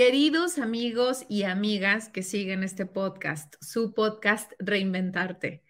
[0.00, 5.62] queridos amigos y amigas que siguen este podcast, su podcast Reinventarte.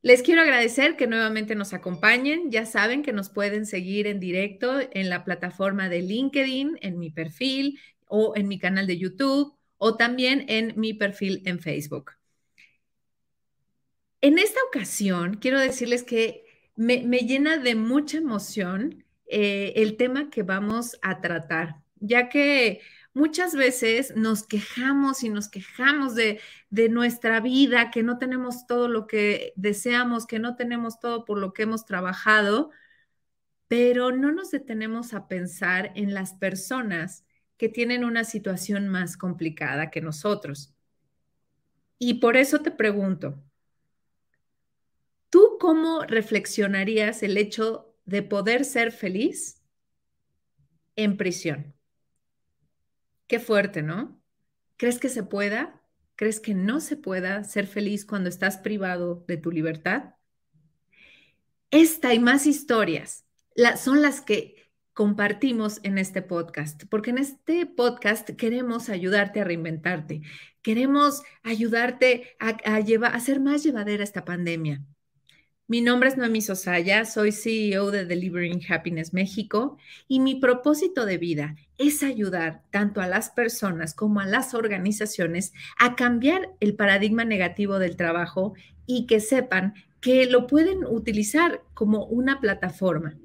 [0.00, 2.52] Les quiero agradecer que nuevamente nos acompañen.
[2.52, 7.10] Ya saben que nos pueden seguir en directo en la plataforma de LinkedIn, en mi
[7.10, 12.12] perfil o en mi canal de YouTube o también en mi perfil en Facebook.
[14.20, 16.44] En esta ocasión, quiero decirles que
[16.76, 22.80] me, llena de mucha emoción eh, el tema que vamos a tratar ya que
[23.14, 26.40] muchas veces nos quejamos y nos quejamos de,
[26.90, 31.52] nuestra vida, que no tenemos todo lo que deseamos, que no tenemos todo por lo
[31.52, 32.70] que hemos trabajado,
[33.68, 37.24] pero no nos detenemos a pensar en las personas
[37.56, 40.74] que tienen una situación más complicada que nosotros.
[41.98, 43.40] Y por eso te pregunto,
[45.30, 49.62] ¿tú cómo reflexionarías el hecho de poder ser feliz
[50.96, 51.71] en prisión?
[53.32, 54.22] Qué fuerte, ¿no?
[54.76, 55.80] ¿Crees que se pueda?
[56.16, 60.16] ¿Crees que no se pueda ser feliz cuando estás privado de tu libertad?
[61.70, 63.24] Esta y más historias
[63.78, 70.20] son las que compartimos en este podcast, porque en este podcast queremos ayudarte a reinventarte,
[70.60, 74.82] queremos ayudarte a, a, a hacer más llevadera esta pandemia.
[75.72, 81.16] Mi nombre es Noemi Sosaya, soy CEO de Delivering Happiness México y mi propósito de
[81.16, 87.24] vida es ayudar tanto a las personas como a las organizaciones a cambiar el paradigma
[87.24, 88.52] negativo del trabajo
[88.84, 93.16] y que sepan que lo pueden utilizar como una plataforma,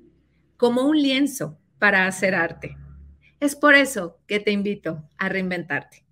[0.56, 2.78] como un lienzo para hacer arte.
[3.42, 6.06] Es por eso que te invito a reinventarte.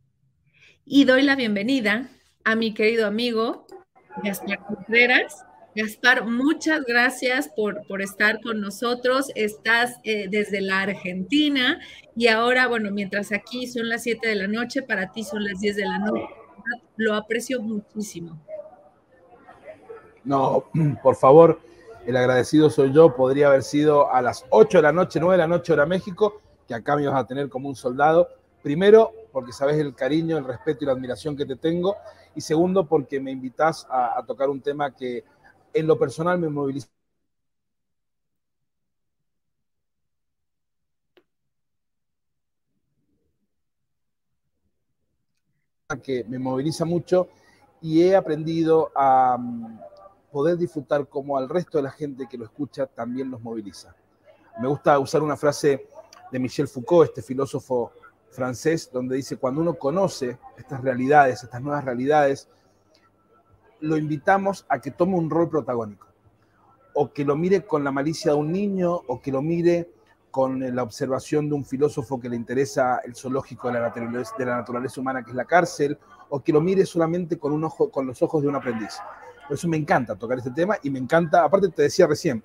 [0.83, 2.09] Y doy la bienvenida
[2.43, 3.67] a mi querido amigo
[4.21, 5.45] Gaspar Contreras
[5.75, 9.29] Gaspar, muchas gracias por, por estar con nosotros.
[9.35, 11.81] Estás eh, desde la Argentina
[12.15, 15.59] y ahora, bueno, mientras aquí son las 7 de la noche, para ti son las
[15.59, 16.29] 10 de la noche.
[16.95, 18.39] Lo aprecio muchísimo.
[20.23, 20.63] No,
[21.03, 21.59] por favor,
[22.07, 23.13] el agradecido soy yo.
[23.13, 26.41] Podría haber sido a las 8 de la noche, 9 de la noche hora México,
[26.69, 28.29] que acá me vas a tener como un soldado.
[28.63, 31.97] Primero, porque sabes el cariño, el respeto y la admiración que te tengo.
[32.33, 35.25] Y segundo, porque me invitas a tocar un tema que
[35.75, 36.87] en lo personal me moviliza
[46.01, 47.27] que me moviliza mucho
[47.81, 49.79] y he aprendido a mm,
[50.31, 53.95] poder disfrutar como al resto de la gente que lo escucha también los moviliza.
[54.59, 55.87] Me gusta usar una frase
[56.31, 57.91] de Michel Foucault, este filósofo
[58.31, 62.49] francés, donde dice, cuando uno conoce estas realidades, estas nuevas realidades,
[63.81, 66.07] lo invitamos a que tome un rol protagónico,
[66.93, 69.91] o que lo mire con la malicia de un niño, o que lo mire
[70.31, 75.23] con la observación de un filósofo que le interesa el zoológico de la, naturaleza, humana,
[75.23, 75.97] que es la cárcel,
[76.29, 78.97] o que lo mire solamente con, un ojo, con los ojos de un aprendiz.
[79.47, 82.43] Por eso me encanta tocar este tema y me encanta, aparte te decía recién,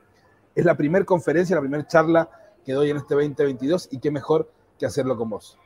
[0.54, 2.30] es la primera conferencia, la primera charla
[2.64, 5.58] que doy en este 2022 y qué mejor que hacerlo con vos.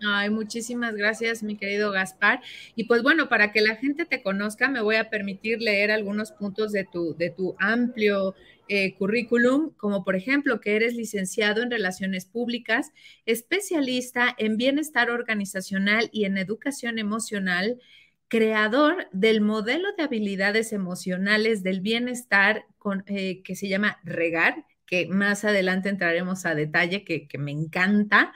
[0.00, 2.40] Ay, muchísimas gracias, mi querido Gaspar.
[2.76, 6.30] Y pues bueno, para que la gente te conozca, me voy a permitir leer algunos
[6.30, 8.36] puntos de tu, de tu amplio
[8.68, 12.92] eh, currículum, como por ejemplo que eres licenciado en Relaciones Públicas,
[13.26, 17.80] especialista en bienestar organizacional y en educación emocional,
[18.28, 25.08] creador del modelo de habilidades emocionales del bienestar con, eh, que se llama REGAR, que
[25.08, 28.32] más adelante entraremos a detalle, que, que me encanta.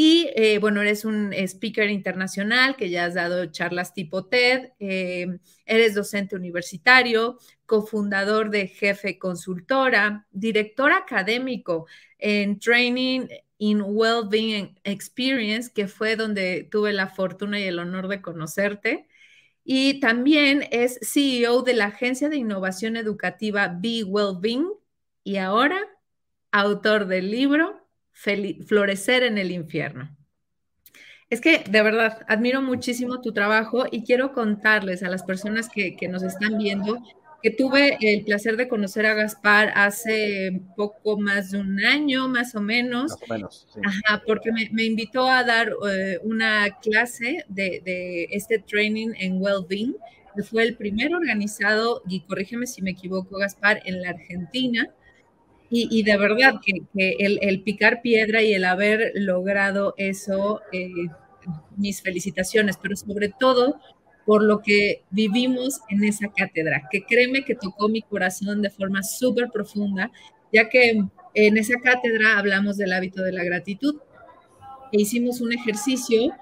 [0.00, 5.40] Y eh, bueno, eres un speaker internacional que ya has dado charlas tipo TED, eh,
[5.66, 7.36] eres docente universitario,
[7.66, 13.26] cofundador de Jefe Consultora, director académico en Training
[13.58, 19.08] in Wellbeing Experience, que fue donde tuve la fortuna y el honor de conocerte.
[19.64, 24.68] Y también es CEO de la agencia de innovación educativa Be Wellbeing
[25.24, 25.80] y ahora
[26.52, 27.77] autor del libro
[28.18, 30.14] florecer en el infierno.
[31.30, 35.96] Es que de verdad admiro muchísimo tu trabajo y quiero contarles a las personas que,
[36.08, 36.98] nos están viendo
[37.42, 42.56] que tuve el placer de conocer a Gaspar hace poco más de un año, más
[42.56, 43.12] o menos.
[43.12, 43.80] Más o menos, sí.
[43.84, 49.94] Ajá, porque me, invitó a dar eh, una clase de, de, este training en Wellbeing,
[50.34, 54.92] que fue el primer organizado, y corrígeme si me equivoco, Gaspar, en la Argentina.
[55.70, 60.88] Y, de verdad que, el, picar piedra y el haber logrado eso, eh,
[61.76, 63.78] mis felicitaciones, pero sobre todo
[64.24, 69.02] por lo que vivimos en esa cátedra, que créeme que tocó mi corazón de forma
[69.02, 70.10] súper profunda,
[70.52, 71.02] ya que
[71.34, 73.96] en esa cátedra hablamos del hábito de la gratitud.
[74.92, 76.34] e hicimos un ejercicio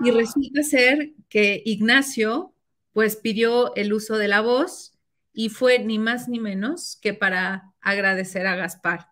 [0.00, 2.52] y resulta ser que Ignacio
[2.92, 4.93] pues pidió el uso de la voz
[5.34, 9.08] y fue ni más ni menos que para agradecer a Gaspar.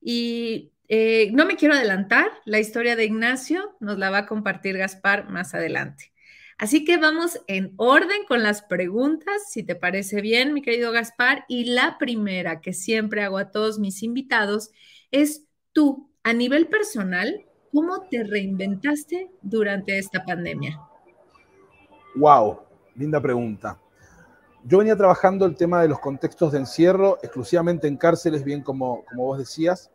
[0.00, 4.76] Y eh, no me quiero adelantar, la historia de Ignacio nos la va a compartir
[4.78, 6.12] Gaspar más adelante.
[6.58, 11.44] Así que vamos en orden con las preguntas, si te parece bien, mi querido Gaspar.
[11.48, 14.70] Y la primera que siempre hago a todos mis invitados
[15.10, 20.78] es tú, a nivel personal, ¿cómo te reinventaste durante esta pandemia?
[22.14, 22.60] Wow,
[22.94, 23.80] linda pregunta.
[24.64, 29.04] Yo venía trabajando el tema de los contextos de encierro exclusivamente en cárceles, bien como,
[29.06, 29.90] como vos decías.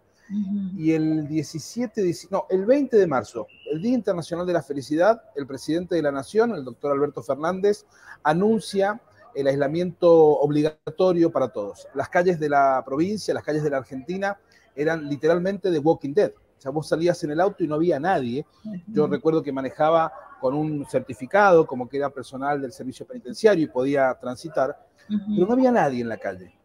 [0.75, 5.45] Y el 17, no, el 20 de marzo, el Día Internacional de la Felicidad, el
[5.45, 7.85] presidente de la Nación, el doctor Alberto Fernández,
[8.23, 9.00] anuncia
[9.35, 11.88] el aislamiento obligatorio para todos.
[11.94, 14.39] Las calles de la provincia, las calles de la Argentina
[14.75, 16.31] eran literalmente de Walking Dead.
[16.65, 18.44] Sea, vos salías en el auto y no había nadie.
[18.88, 23.67] Yo recuerdo que manejaba con un certificado, como que era personal del servicio penitenciario y
[23.67, 24.75] podía transitar,
[25.07, 26.57] pero no había nadie en la calle.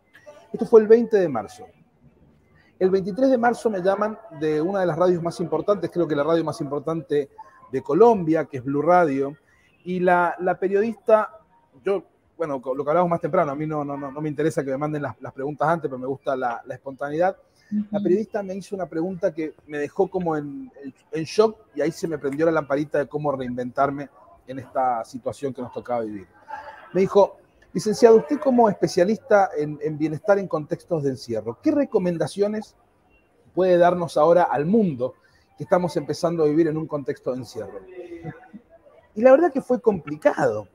[0.50, 1.66] Esto fue el 20 de marzo.
[2.78, 6.16] El 23 de marzo me llaman de una de las radios más importantes, creo que
[6.16, 7.28] la radio más importante
[7.70, 9.36] de Colombia, que es Blue Radio,
[9.84, 11.40] y la, periodista,
[11.84, 12.04] yo,
[12.38, 14.78] bueno, lo que hablamos más temprano, a mí no, no, no me interesa que me
[14.78, 17.36] manden las, preguntas antes, pero me gusta la, espontaneidad.
[17.90, 20.70] La periodista me hizo una pregunta que me dejó como en,
[21.12, 24.08] en, shock y ahí se me prendió la lamparita de cómo reinventarme
[24.46, 26.26] en esta situación que nos tocaba vivir.
[26.92, 27.40] Me dijo,
[27.72, 32.74] Licenciado, usted como especialista en, bienestar en contextos de encierro, ¿qué recomendaciones
[33.54, 35.14] puede darnos ahora al mundo
[35.56, 37.78] que estamos empezando a vivir en un contexto de encierro?
[39.14, 40.66] Y la verdad que fue complicado.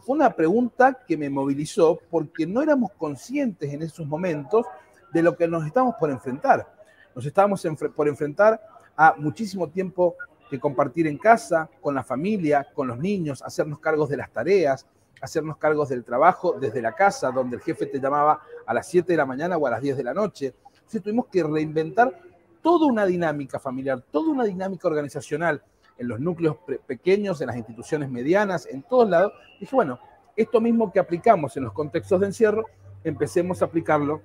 [0.00, 4.66] Fue una pregunta que me movilizó porque no éramos conscientes en esos momentos
[5.12, 6.72] de lo que nos estábamos por enfrentar.
[7.14, 8.60] Nos estábamos por enfrentar
[8.96, 10.16] a muchísimo tiempo
[10.50, 14.86] que compartir en casa, con la familia, con los niños, hacernos cargos de las tareas,
[15.20, 19.12] hacernos cargos del trabajo desde la casa, donde el jefe te llamaba a las 7
[19.12, 20.54] de la mañana o a las 10 de la noche.
[20.90, 22.20] Tuvimos que reinventar
[22.62, 25.62] toda una dinámica familiar, toda una dinámica organizacional
[25.98, 29.32] en los núcleos pequeños, en las instituciones medianas, en todos lados.
[29.60, 30.00] dije, bueno,
[30.34, 32.64] esto mismo que aplicamos en los contextos de encierro,
[33.04, 34.22] empecemos a aplicarlo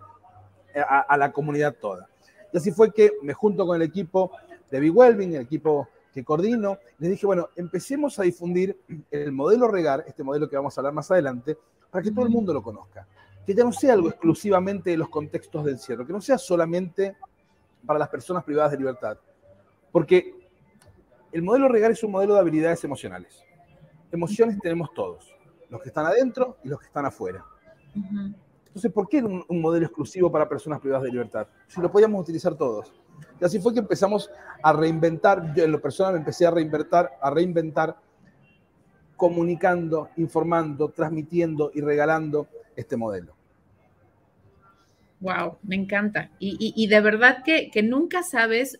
[0.75, 2.07] a, a la comunidad toda.
[2.51, 4.31] Y así fue que me junto con el equipo
[4.71, 8.79] de Big Wellbeing, el equipo que coordino, les dije, bueno, empecemos a difundir
[9.11, 11.57] el modelo Regar, este modelo que vamos a hablar más adelante,
[11.91, 13.05] para que todo el mundo lo conozca.
[13.45, 17.17] Que ya no sea algo exclusivamente de los contextos de encierro, que no sea solamente
[17.85, 19.17] para las personas privadas de libertad.
[19.91, 20.33] Porque
[21.33, 23.43] el modelo Regar es un modelo de habilidades emocionales.
[24.09, 25.35] Emociones tenemos todos,
[25.69, 27.43] los que están adentro y los que están afuera.
[28.75, 31.47] Entonces, ¿por qué un, un modelo exclusivo para personas privadas de libertad?
[31.65, 32.91] Si lo podíamos utilizar todos.
[33.39, 34.29] Y así fue que empezamos
[34.61, 37.95] a reinventar, yo en lo personal empecé a reinventar, a reinventar
[39.15, 43.33] comunicando, informando, transmitiendo y regalando este modelo.
[45.21, 46.29] Wow, me encanta.
[46.39, 48.79] Y, de verdad que, nunca sabes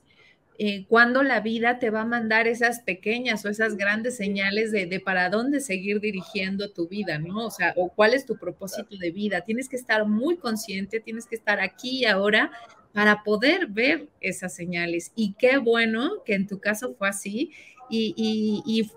[0.57, 4.85] eh, cuándo la vida te va a mandar esas pequeñas o esas grandes señales de,
[4.85, 7.45] de, para dónde seguir dirigiendo tu vida, ¿no?
[7.45, 9.41] O sea, o cuál es tu propósito de vida.
[9.41, 12.51] Tienes que estar muy consciente, tienes que estar aquí y ahora
[12.95, 15.11] para poder ver esas señales.
[15.17, 17.51] Y qué bueno que en tu caso fue así.
[17.89, 18.89] Y,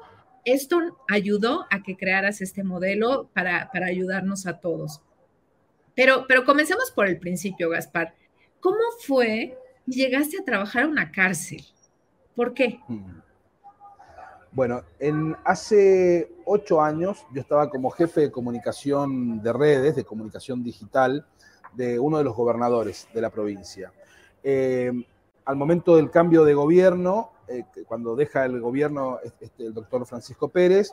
[0.45, 0.79] esto
[1.11, 5.03] ayudó a que crearas este modelo para, ayudarnos a todos.
[5.97, 8.15] Pero, pero comencemos por el principio, Gaspar.
[8.61, 9.59] ¿Cómo fue
[9.91, 11.65] llegaste a trabajar en una cárcel?
[12.35, 12.81] ¿Por qué?
[12.89, 13.19] Mm.
[14.53, 20.65] Bueno, en, hace ocho años yo estaba como jefe de comunicación de redes, de comunicación
[20.65, 21.27] digital,
[21.75, 23.93] de uno de los gobernadores de la provincia.
[24.43, 24.91] Eh,
[25.45, 30.49] al momento del cambio de gobierno, eh, cuando deja el gobierno este, el doctor Francisco
[30.49, 30.93] Pérez,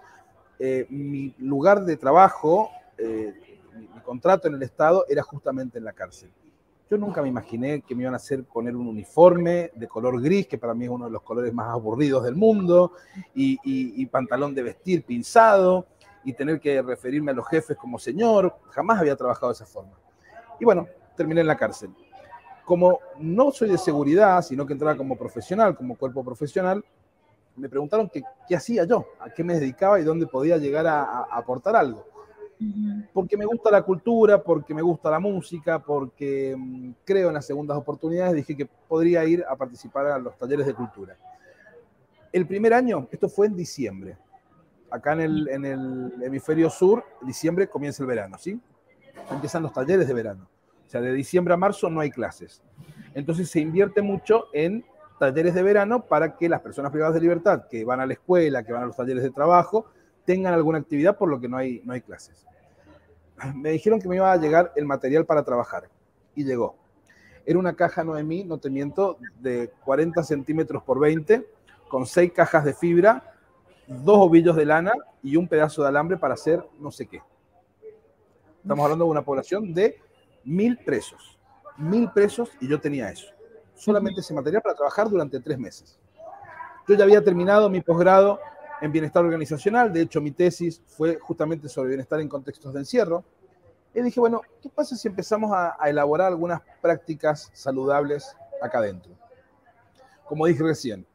[0.60, 6.32] eh, mi lugar de trabajo, mi, contrato en el Estado era justamente en la cárcel.
[6.89, 10.48] Yo nunca me imaginé que me iban a hacer poner un uniforme de color gris,
[10.48, 12.94] que para mí es uno de los colores más aburridos del mundo,
[13.34, 15.88] y pantalón de vestir pinzado,
[16.25, 18.58] y tener que referirme a los jefes como señor.
[18.72, 19.94] Jamás había trabajado de esa forma.
[20.60, 21.92] Y bueno, terminé en la cárcel.
[22.65, 26.84] Como no soy de seguridad, sino que entraba como profesional, como cuerpo profesional,
[27.56, 31.22] me preguntaron qué, qué hacía yo, a qué me dedicaba y dónde podía llegar a,
[31.32, 32.06] aportar algo.
[33.13, 37.45] Porque me gusta la cultura, porque me gusta la música, porque mm, creo en las
[37.45, 41.17] segundas oportunidades, dije que podría ir a participar a los talleres de cultura.
[42.31, 44.17] El primer año, esto fue en diciembre.
[44.89, 48.59] Acá en el, en el hemisferio sur, diciembre comienza el verano, ¿sí?
[49.31, 50.47] empiezan los talleres de verano.
[50.85, 52.62] O sea, de diciembre a marzo no hay clases.
[53.13, 54.85] Entonces se invierte mucho en
[55.19, 58.63] talleres de verano para que las personas privadas de libertad que van a la escuela,
[58.63, 59.88] que van a los talleres de trabajo,
[60.25, 62.46] tengan alguna actividad por lo que no hay, no hay clases.
[63.55, 65.89] Me dijeron que me iba a llegar el material para trabajar
[66.36, 66.75] y llegó.
[67.46, 71.46] Era una caja Noemí, no te miento, de 40 centímetros por 20,
[71.88, 73.36] con seis cajas de fibra,
[73.88, 77.22] dos ovillos de lana y un pedazo de alambre para hacer no sé qué.
[78.62, 80.00] Estamos hablando de una población de
[80.44, 81.38] mil presos.
[81.77, 83.27] Mil presos y yo tenía eso.
[83.75, 86.00] Solamente ese material para trabajar durante tres meses.
[86.88, 88.39] Yo ya había terminado mi posgrado
[88.82, 89.91] en bienestar organizacional.
[89.91, 93.24] De hecho, mi tesis fue justamente sobre bienestar en contextos de encierro.
[93.94, 99.13] Y dije, bueno, ¿qué pasa si empezamos a, a elaborar algunas prácticas saludables acá adentro?
[100.25, 101.05] Como dije recién,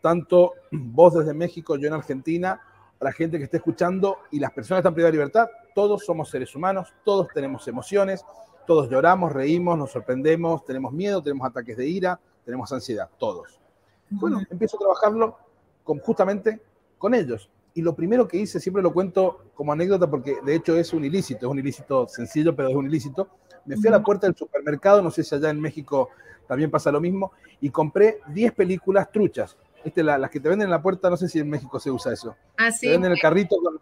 [0.00, 2.60] tanto vos desde México, yo en Argentina,
[3.00, 6.28] la gente que esté escuchando y las personas que están privadas de libertad, todos somos
[6.28, 8.24] seres humanos, todos tenemos emociones,
[8.66, 13.58] todos lloramos, reímos, nos sorprendemos, tenemos miedo, tenemos ataques de ira, tenemos ansiedad, todos.
[14.10, 15.36] Bueno, empiezo a trabajarlo
[15.82, 16.60] con, justamente
[17.00, 17.50] con ellos.
[17.74, 21.04] Y lo primero que hice, siempre lo cuento como anécdota porque de hecho es un
[21.04, 23.28] ilícito, es un ilícito sencillo, pero es un ilícito.
[23.64, 26.10] Me fui a la puerta del supermercado, no sé si allá en México
[26.46, 29.56] también pasa lo mismo, y compré 10 películas truchas.
[29.82, 32.12] Este, las que te venden en la puerta, no sé si en México se usa
[32.12, 32.36] eso.
[32.58, 32.86] Ah, sí.
[32.86, 33.80] Te venden el carrito con...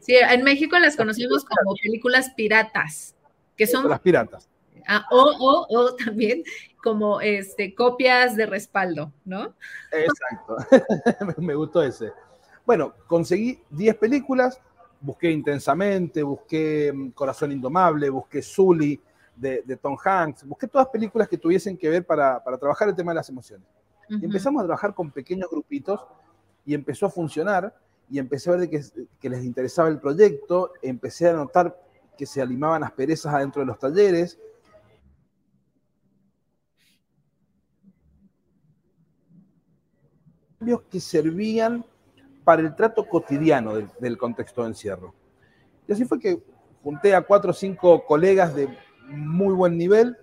[0.00, 3.14] Sí, en México las conocemos como películas piratas,
[3.56, 3.88] que son...
[3.88, 4.48] Las piratas.
[4.88, 6.42] Ah, o, o, o, también
[6.82, 9.54] como este, copias de respaldo, ¿no?
[9.92, 10.56] Exacto,
[11.40, 12.10] me gustó ese.
[12.70, 14.60] Bueno, conseguí 10 películas,
[15.00, 19.00] busqué Intensamente, busqué mm, Corazón Indomable, busqué Zully
[19.34, 22.94] de, de, Tom Hanks, busqué todas películas que tuviesen que ver para, para trabajar el
[22.94, 23.66] tema de las emociones.
[24.08, 24.22] Uh -huh.
[24.22, 26.06] Y empezamos a trabajar con pequeños grupitos
[26.64, 27.74] y empezó a funcionar
[28.08, 28.80] y empecé a ver que,
[29.18, 31.76] que les interesaba el proyecto, empecé a notar
[32.16, 34.38] que se animaban asperezas adentro de los talleres,
[40.88, 41.84] que servían
[42.50, 45.14] para el trato cotidiano del, contexto de encierro.
[45.86, 46.42] Y así fue que
[46.82, 48.68] junté a cuatro o cinco colegas de
[49.06, 50.18] muy buen nivel,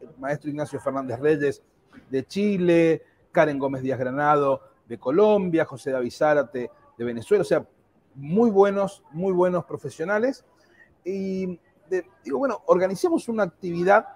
[0.00, 1.64] el maestro Ignacio Fernández Reyes
[2.08, 7.66] de Chile, Karen Gómez Díaz Granado de Colombia, José David Zárate de Venezuela, o sea,
[8.14, 10.44] muy buenos, muy buenos profesionales.
[11.04, 11.58] Y
[11.90, 14.06] de, digo, bueno, organicemos una actividad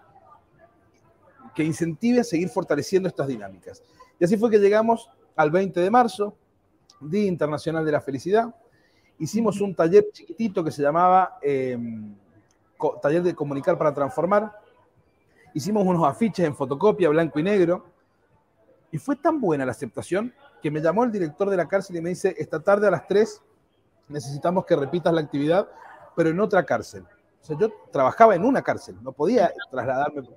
[1.57, 3.83] que incentive a seguir fortaleciendo estas dinámicas.
[4.21, 6.37] Y así fue que llegamos al 20 de marzo,
[7.01, 8.55] Día Internacional de la Felicidad.
[9.19, 11.79] Hicimos un taller chiquitito que se llamaba eh,
[13.03, 14.53] Taller de Comunicar para Transformar.
[15.55, 17.87] Hicimos unos afiches en fotocopia, blanco y negro.
[18.93, 22.01] Y fue tan buena la aceptación que me llamó el director de la cárcel y
[22.01, 23.43] me dice, esta tarde a las 3
[24.09, 25.69] necesitamos que repitas la actividad,
[26.17, 27.05] pero en otra cárcel.
[27.41, 30.29] O sea, yo trabajaba en una cárcel, no podía trasladarme.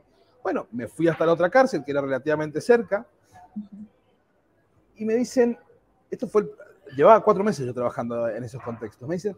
[0.41, 3.05] Bueno, me fui hasta la otra cárcel, que era relativamente cerca,
[4.95, 5.57] y me dicen,
[6.13, 6.49] esto fue,
[6.95, 9.35] llevaba cuatro meses yo trabajando en esos contextos, me dicen,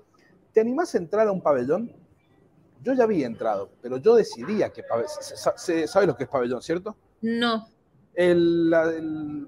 [0.52, 1.92] ¿te animás a entrar a un pabellón?
[2.84, 6.96] Yo ya había entrado, pero yo decidía que pabellón, ¿sabe lo que es pabellón, cierto?
[7.22, 7.68] No.
[8.14, 9.48] El, el,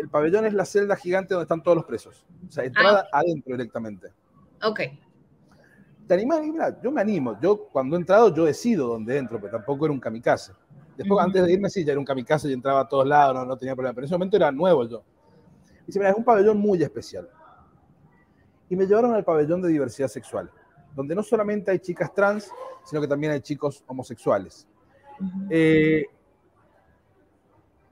[0.00, 3.20] el, pabellón es la celda gigante donde están todos los presos, o sea, entrada ah.
[3.20, 4.12] adentro directamente.
[4.62, 4.80] Ok.
[6.06, 6.40] ¿Te animás?
[6.42, 9.92] Mira, yo me animo, yo cuando he entrado yo decido dónde entro, pero tampoco era
[9.92, 10.52] un kamikaze.
[10.96, 11.24] Después, uh -huh.
[11.24, 13.56] antes de irme, sí, ya era un kamikaze y entraba a todos lados, no, no
[13.56, 13.94] tenía problema.
[13.94, 15.02] Pero en ese momento era nuevo yo.
[15.82, 17.28] Y dice, mira, es un pabellón muy especial.
[18.68, 20.50] Y me llevaron al pabellón de diversidad sexual,
[20.94, 22.50] donde no solamente hay chicas trans,
[22.84, 24.66] sino que también hay chicos homosexuales.
[25.20, 25.46] Uh -huh.
[25.50, 26.06] eh,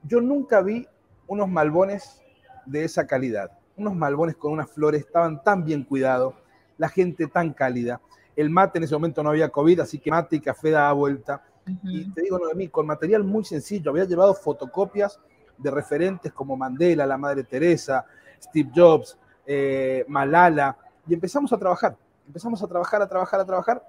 [0.03, 0.87] yo nunca vi
[1.27, 2.21] unos malbones
[2.65, 3.51] de esa calidad.
[3.77, 6.33] Unos malbones con unas flores, estaban tan bien cuidados,
[6.77, 8.01] la gente tan cálida.
[8.35, 11.43] El mate en ese momento no había COVID, así que mate y café daba vuelta
[11.67, 11.79] Uh -huh.
[11.83, 13.91] Y te digo, Noemí, con material muy sencillo.
[13.91, 15.19] Había llevado fotocopias
[15.57, 18.05] de referentes como Mandela, la Madre Teresa,
[18.41, 20.77] Steve Jobs, eh, Malala,
[21.07, 21.95] y empezamos a trabajar.
[22.27, 23.87] Empezamos a trabajar, a trabajar, a trabajar.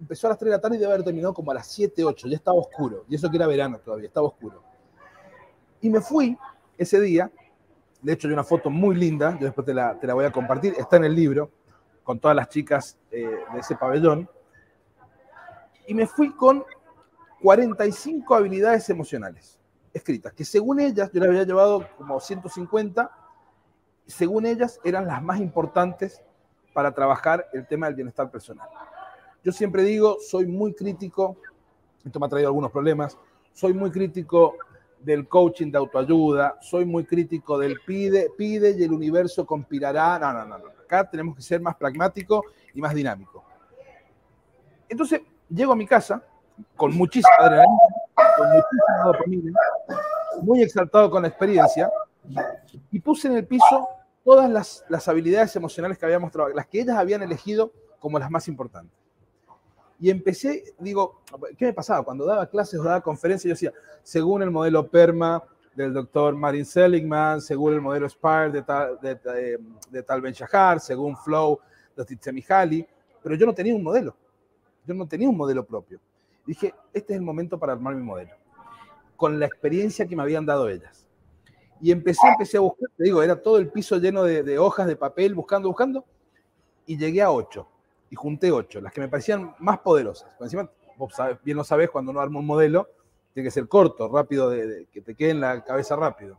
[0.00, 2.04] Empezó a las 3 de la tarde y debe haber terminado como a las 7,
[2.04, 2.28] 8.
[2.28, 3.04] Ya estaba oscuro.
[3.08, 4.62] Y eso que era verano todavía, estaba oscuro.
[5.80, 6.36] Y me fui
[6.76, 7.30] ese día.
[8.02, 9.38] De hecho, hay una foto muy linda.
[9.38, 10.74] Yo después te la, te la voy a compartir.
[10.76, 11.50] Está en el libro,
[12.02, 14.28] con todas las chicas eh, de ese pabellón.
[15.86, 16.64] Y me fui con
[17.40, 19.58] 45 habilidades emocionales
[19.94, 23.10] escritas, que según ellas, yo las había llevado como 150,
[24.06, 26.20] según ellas eran las más importantes
[26.74, 28.68] para trabajar el tema del bienestar personal.
[29.42, 31.36] Yo siempre digo, soy muy crítico,
[32.04, 33.16] esto me ha traído algunos problemas,
[33.52, 34.56] soy muy crítico
[34.98, 40.18] del coaching de autoayuda, soy muy crítico del pide, pide y el universo conspirará.
[40.18, 40.70] No, no, no, no.
[40.84, 43.44] Acá tenemos que ser más pragmático y más dinámico.
[44.88, 46.22] Entonces, llego a mi casa,
[46.76, 49.52] con muchísima adrenalina, con muchísima dopamina,
[50.42, 51.90] muy exaltado con la experiencia,
[52.90, 53.88] y puse en el piso
[54.24, 58.30] todas las, las habilidades emocionales que habíamos trabajado, las que ellas habían elegido como las
[58.30, 58.98] más importantes.
[60.00, 61.22] Y empecé, digo,
[61.56, 62.02] ¿qué me pasaba?
[62.02, 65.42] Cuando daba clases o daba conferencias, yo decía, según el modelo PERMA
[65.74, 71.58] del doctor Marin Seligman, según el modelo SPIRE de tal, de, Shahar, según Flow
[71.96, 72.86] de Tizemihali,
[73.22, 74.14] pero yo no tenía un modelo.
[74.86, 75.98] Yo no tenía un modelo propio.
[76.46, 78.34] Dije, este es el momento para armar mi modelo,
[79.16, 81.06] con la experiencia que me habían dado ellas.
[81.80, 84.86] Y empecé, empecé a buscar, te digo, era todo el piso lleno de, de hojas
[84.86, 86.04] de papel, buscando, buscando,
[86.86, 87.68] y llegué a ocho
[88.10, 90.32] y junté ocho, las que me parecían más poderosas.
[90.34, 92.88] Por encima, vos bien lo sabés, cuando uno arma un modelo,
[93.32, 96.38] tiene que ser corto, rápido, de, que te quede en la cabeza rápido.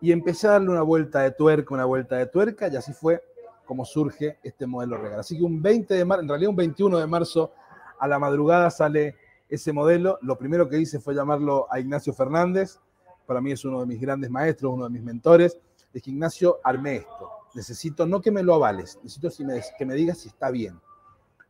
[0.00, 3.22] Y empecé a darle una vuelta de tuerca, una vuelta de tuerca, y así fue
[3.64, 5.20] como surge este modelo regal.
[5.20, 7.52] Así que un 20 de marzo, en realidad un 21 de marzo
[7.98, 9.16] a la madrugada sale
[9.48, 10.18] ese modelo.
[10.22, 12.78] Lo primero que hice fue llamarlo a Ignacio Fernández.
[13.26, 15.58] Para mí es uno de mis grandes maestros, uno de mis mentores.
[15.92, 19.28] Es que Ignacio, armé esto necesito no que me lo avales, necesito
[19.76, 20.78] que me digas si está bien.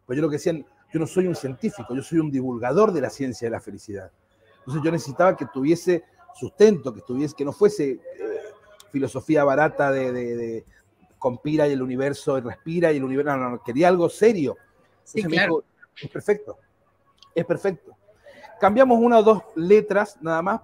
[0.07, 3.01] Pues yo lo que decía, yo no soy un científico, yo soy un divulgador de
[3.01, 4.11] la ciencia de la felicidad.
[4.61, 8.01] Entonces yo necesitaba que tuviese sustento, que, tuviese, que no fuese eh,
[8.91, 10.65] filosofía barata de, de,
[11.19, 14.57] conspira y el universo respira y el universo, no, no, quería algo serio.
[15.05, 15.65] Sí, claro.
[16.03, 16.59] Es perfecto,
[17.35, 17.97] es perfecto.
[18.61, 20.61] Cambiamos una o dos letras nada más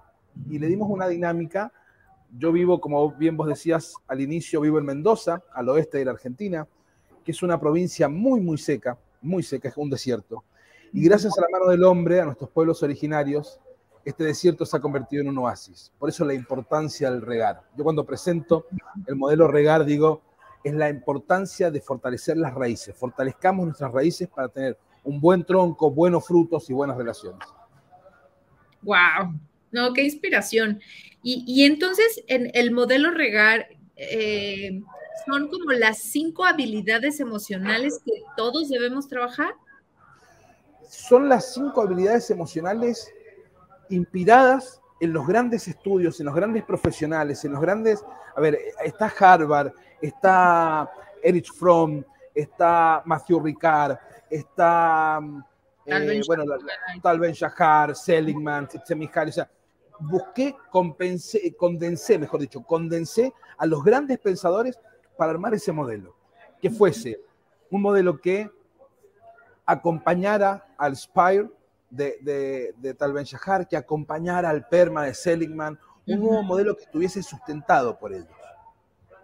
[0.49, 1.71] y le dimos una dinámica
[2.37, 6.11] yo vivo, como bien vos decías al inicio, vivo en Mendoza, al oeste de la
[6.11, 6.67] Argentina,
[7.23, 10.43] que es una provincia muy, muy seca, muy seca, es un desierto.
[10.91, 13.59] Y gracias a la mano del hombre, a nuestros pueblos originarios,
[14.03, 15.91] este desierto se ha convertido en un oasis.
[15.97, 17.61] Por eso la importancia del regar.
[17.75, 18.67] Yo cuando presento
[19.07, 20.21] el modelo regar digo,
[20.63, 22.95] es la importancia de fortalecer las raíces.
[22.95, 27.47] Fortalezcamos nuestras raíces para tener un buen tronco, buenos frutos y buenas relaciones.
[28.81, 29.39] ¡Wow!
[29.71, 30.81] No, qué inspiración.
[31.27, 34.79] Y, entonces, en el modelo regar, eh,
[35.25, 39.55] son como las cinco habilidades emocionales que todos debemos trabajar.
[40.87, 43.11] Son las cinco habilidades emocionales
[43.89, 49.11] inspiradas en los grandes estudios, en los grandes profesionales, en los grandes, a ver, está
[49.19, 50.89] Harvard, está
[51.23, 52.03] Erich Fromm,
[52.35, 53.97] está Matthew Ricard,
[54.29, 55.19] está,
[55.85, 56.43] eh, bueno,
[57.01, 59.49] Tal Ben Shahar, Seligman, Csikszentmihalyi, o sea,
[59.99, 64.79] busqué, compensé, condensé, mejor dicho, condensé a los grandes pensadores
[65.17, 66.15] para armar ese modelo,
[66.61, 67.21] que fuese
[67.69, 68.49] un modelo que
[69.65, 71.49] acompañara al Spire
[71.89, 76.83] de, de, Tal Ben Shahar, que acompañara al Perma de Seligman, un nuevo modelo que
[76.83, 78.27] estuviese sustentado por ellos.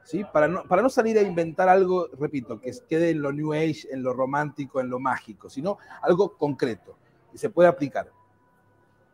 [0.04, 0.24] ¿Sí?
[0.34, 3.88] Para, no, para no salir a inventar algo, repito, que quede en lo New Age,
[3.92, 6.98] en lo romántico, en lo mágico, sino algo concreto
[7.34, 8.10] y se puede aplicar.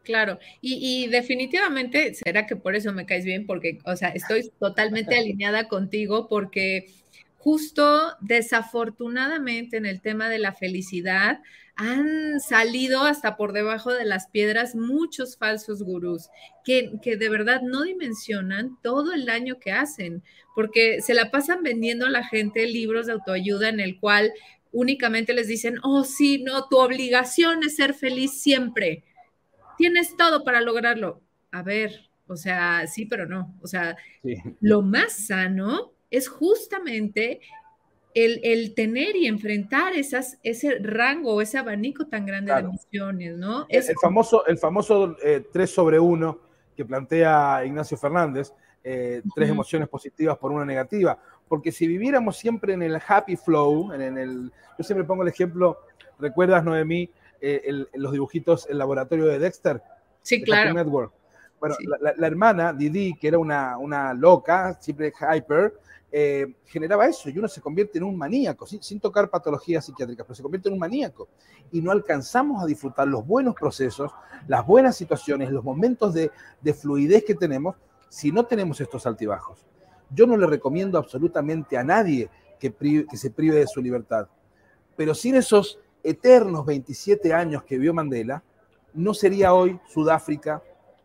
[0.04, 5.16] Claro, y, definitivamente será que por eso me caes bien, porque, o sea, estoy totalmente
[5.20, 6.88] alineada contigo, porque
[7.38, 11.40] justo desafortunadamente en el tema de la felicidad
[11.76, 16.30] han salido hasta por debajo de las piedras muchos falsos gurús
[16.66, 20.24] que, que de verdad no dimensionan todo el daño que hacen,
[20.56, 24.34] porque se la pasan vendiendo a la gente libros de autoayuda en el cual
[24.72, 29.04] únicamente les dicen, oh, sí, no, tu obligación es ser feliz siempre
[29.78, 31.22] tienes todo para lograrlo.
[31.52, 33.56] A ver, o sea, sí, pero no.
[33.62, 33.96] O sea,
[34.60, 37.42] lo más sano es justamente
[38.14, 43.66] el, tener y enfrentar esas, ese rango, ese abanico tan grande de emociones, ¿no?
[43.70, 43.90] Es...
[43.90, 46.40] El, famoso, el famoso 3 eh, sobre 1
[46.76, 52.74] que plantea Ignacio Fernández, eh, tres emociones positivas por una negativa, porque si viviéramos siempre
[52.74, 55.80] en el happy flow, en, el, yo siempre pongo el ejemplo,
[56.20, 57.10] ¿recuerdas, Noemí,
[57.42, 59.82] eh, los dibujitos, el laboratorio de Dexter.
[60.22, 60.74] Sí, claro.
[60.74, 61.12] Network.
[61.60, 65.74] Bueno, la, hermana, Didi, que era una, una loca, siempre hyper,
[66.12, 70.36] eh, generaba eso y uno se convierte en un maníaco, sin, tocar patologías psiquiátricas, pero
[70.36, 71.28] se convierte en un maníaco
[71.72, 74.12] y no alcanzamos a disfrutar los buenos procesos,
[74.48, 77.76] las buenas situaciones, los momentos de, de fluidez que tenemos
[78.10, 79.66] si no tenemos estos altibajos.
[80.10, 84.28] Yo no le recomiendo absolutamente a nadie que, que se prive de su libertad,
[84.96, 88.42] pero sin esos eternos 27 años que vio Mandela,
[88.94, 90.64] no sería hoy Sudáfrica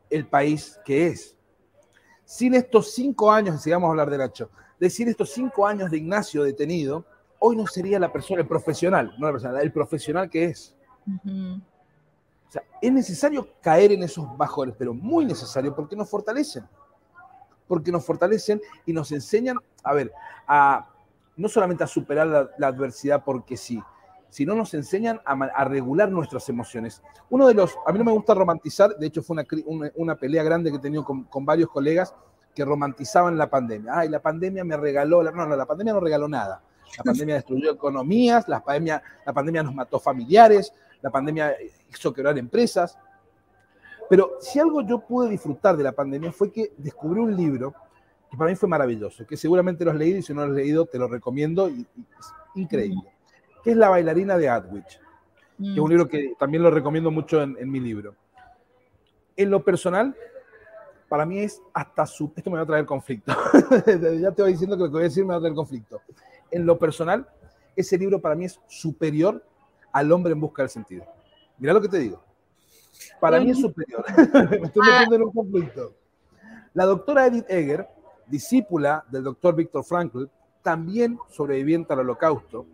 [0.09, 1.37] el país que es.
[2.25, 4.51] Sin estos cinco años, si vamos a hablar de Nacho,
[4.83, 7.05] decir estos cinco años de Ignacio detenido,
[7.39, 10.75] hoy no sería la persona, el profesional, no la persona, el profesional que es.
[11.07, 16.65] O sea, es necesario caer en esos bajones, pero muy necesario porque nos fortalecen.
[17.69, 20.13] Porque nos fortalecen y nos enseñan, a ver,
[20.49, 20.89] a
[21.37, 23.81] no solamente a superar la adversidad porque sí,
[24.33, 27.03] sino nos enseñan a, regular nuestras emociones.
[27.29, 29.37] Uno de los, a mí no me gusta romantizar, de hecho fue
[29.95, 32.15] una, pelea grande que he tenido con, varios colegas
[32.55, 33.93] que romantizaban la pandemia.
[33.99, 36.63] Ay, la pandemia me regaló, no, no, la pandemia no regaló nada.
[36.99, 41.57] La pandemia destruyó economías, la pandemia, la pandemia nos mató familiares, la pandemia
[41.89, 42.99] hizo quebrar empresas.
[44.11, 47.75] Pero si algo yo pude disfrutar de la pandemia fue que descubrí un libro
[48.31, 50.57] que para mí fue maravilloso, que seguramente lo has leído y si no lo has
[50.57, 53.13] leído te lo recomiendo y, es increíble
[53.63, 55.01] que es La bailarina de Adwich,
[55.59, 55.89] que es un mm.
[55.89, 58.17] libro que también lo recomiendo mucho en, mi libro.
[59.37, 60.17] En lo personal,
[61.13, 62.33] para mí es hasta su...
[62.35, 63.35] Esto me va a traer conflicto.
[64.19, 66.01] ya te voy diciendo que lo que voy a decir me va a traer conflicto.
[66.51, 67.29] En lo personal,
[67.77, 69.45] ese libro para mí es superior
[69.93, 71.05] al hombre en busca del sentido.
[71.59, 72.25] Mira lo que te digo.
[73.21, 74.03] Para mí es superior.
[74.59, 75.93] me estoy metiendo en un conflicto.
[76.73, 77.87] La doctora Edith Egger,
[78.27, 80.25] discípula del doctor Víctor Frankl,
[80.63, 82.65] también sobreviviente al holocausto,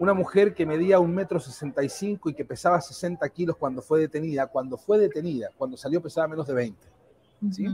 [0.00, 3.82] una mujer que medía un metro sesenta y cinco y que pesaba 60 kilos cuando
[3.82, 6.93] fue detenida, cuando fue detenida, cuando salió pesaba menos de 20.
[7.52, 7.66] ¿Sí?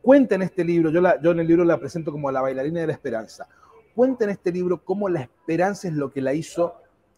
[0.00, 2.80] Cuenta en este libro, yo, la, yo en el libro la presento como la bailarina
[2.80, 3.46] de la esperanza,
[3.94, 6.74] cuenta en este libro cómo la esperanza es lo que la hizo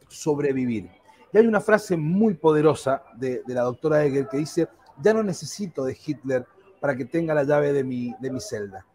[0.09, 0.91] sobrevivir.
[1.33, 4.69] Y hay una frase muy poderosa de, la doctora Egger que dice,
[5.03, 6.47] ya no necesito de Hitler
[6.81, 8.87] para que tenga la llave de mi, de mi celda.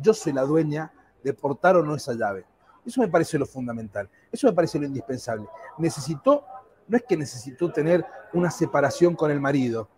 [0.00, 2.44] Yo soy la dueña de portar o no esa llave.
[2.84, 5.46] Eso me parece lo fundamental, eso me parece lo indispensable.
[5.78, 6.44] Necesitó,
[6.86, 9.88] no es que necesitó tener una separación con el marido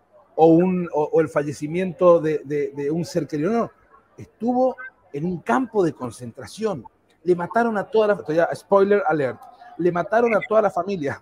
[0.40, 3.70] o, el fallecimiento de, un ser querido, no,
[4.16, 4.77] estuvo
[5.12, 6.85] en un campo de concentración.
[7.24, 9.40] Le mataron a toda la, spoiler alert,
[9.79, 11.20] le mataron a toda la familia.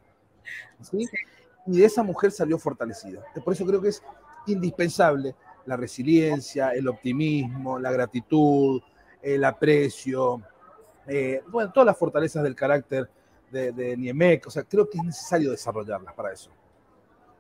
[1.67, 3.23] Y de esa mujer salió fortalecida.
[3.43, 4.03] Por eso creo que es
[4.47, 8.81] indispensable la resiliencia, el optimismo, la gratitud,
[9.23, 10.43] el aprecio,
[11.09, 13.09] eh, bueno, todas las fortalezas del carácter
[13.51, 16.51] de, de Niemek, o sea, creo que es necesario desarrollarlas para eso.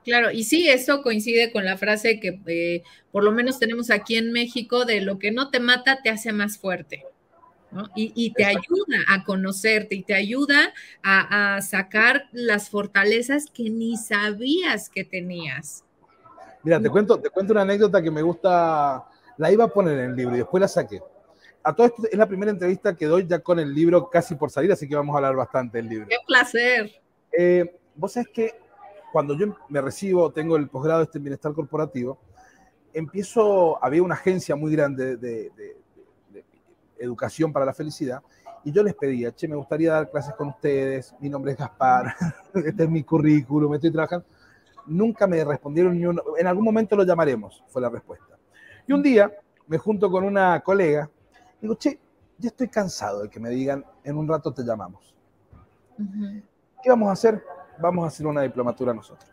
[0.07, 4.14] Claro, y sí, eso coincide con la frase que eh, por lo menos tenemos aquí
[4.14, 7.05] en México de lo que no te mata te hace más fuerte.
[7.73, 7.90] ¿no?
[7.97, 14.88] Y, te ayuda a conocerte y te ayuda a, sacar las fortalezas que ni sabías
[14.88, 15.85] que tenías.
[16.62, 19.05] Mira, te, cuento, te cuento una anécdota que me gusta,
[19.37, 21.01] la iba a poner en el libro y después la saqué
[21.64, 24.53] a todo esto es la primera entrevista que doy ya con el libro casi por
[24.53, 26.07] salir, así que vamos a hablar bastante del libro.
[26.09, 26.92] ¡Qué placer!
[27.37, 28.65] Eh, vos sabés que
[29.12, 32.19] cuando yo me recibo, tengo el posgrado este en bienestar corporativo,
[32.92, 35.77] empiezo, había una agencia muy grande de,
[36.99, 38.23] educación para la felicidad,
[38.64, 42.14] y yo les pedía, che, me gustaría dar clases con ustedes, mi nombre es Gaspar,
[42.55, 44.27] este es mi currículum, me estoy trabajando.
[44.87, 48.38] Nunca me respondieron ni uno, en algún momento lo llamaremos, fue la respuesta.
[48.87, 49.31] Y un día
[49.66, 51.11] me junto con una colega
[51.61, 51.99] Digo, che,
[52.38, 55.14] ya estoy cansado de que me digan, en un rato te llamamos.
[56.83, 57.42] ¿Qué vamos a hacer?
[57.79, 59.31] Vamos a hacer una diplomatura nosotros.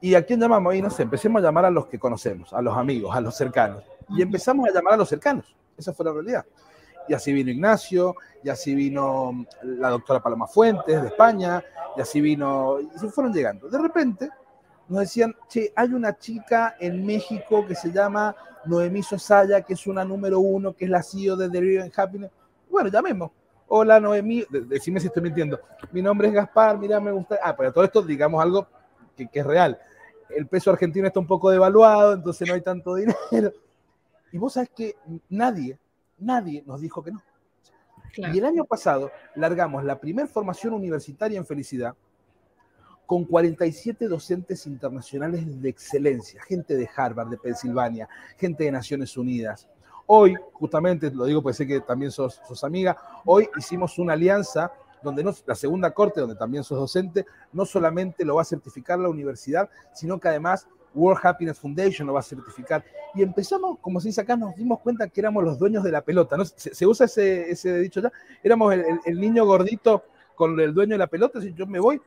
[0.00, 0.74] ¿Y a quién llamamos?
[0.74, 3.34] Y no sé, empecemos a llamar a los que conocemos, a los amigos, a los
[3.34, 3.82] cercanos.
[4.10, 5.56] Y empezamos a llamar a los cercanos.
[5.76, 6.44] Esa fue la realidad.
[7.08, 11.62] Y así vino Ignacio, y así vino la doctora Paloma Fuentes de España,
[11.96, 13.68] y así vino, y se fueron llegando.
[13.68, 14.30] De repente
[14.88, 18.34] nos decían, che, hay una chica en México que se llama
[18.66, 22.30] Noemí Sosaya, que es una número uno, que es la CEO de The Real Happiness.
[22.70, 23.30] Bueno, llamemos.
[23.68, 25.58] Hola Noemí, decime si estoy mintiendo.
[25.90, 27.38] Mi nombre es Gaspar, mira, me gusta.
[27.42, 28.66] Ah, pues todo esto digamos algo
[29.16, 29.78] que, es real.
[30.28, 33.52] El peso argentino está un poco devaluado, entonces no hay tanto dinero.
[34.32, 34.96] Y vos sabés que
[35.28, 35.78] nadie,
[36.18, 37.22] nadie nos dijo que no.
[38.16, 41.94] Y el año pasado largamos la primera formación universitaria en felicidad
[43.06, 49.68] con 47 docentes internacionales de excelencia, gente de Harvard, de Pensilvania, gente de Naciones Unidas.
[50.06, 54.70] Hoy, justamente, lo digo porque sé que también sos, amiga, hoy hicimos una alianza
[55.02, 58.98] donde no, la segunda corte, donde también sos docente, no solamente lo va a certificar
[58.98, 62.84] la universidad, sino que además World Happiness Foundation lo va a certificar.
[63.14, 66.02] Y empezamos, como se dice acá, nos dimos cuenta que éramos los dueños de la
[66.02, 66.36] pelota.
[66.36, 66.44] ¿no?
[66.44, 68.12] Se, usa ese, ese, dicho ya.
[68.42, 71.40] Éramos el, niño gordito con el dueño de la pelota.
[71.40, 72.00] Si yo me voy,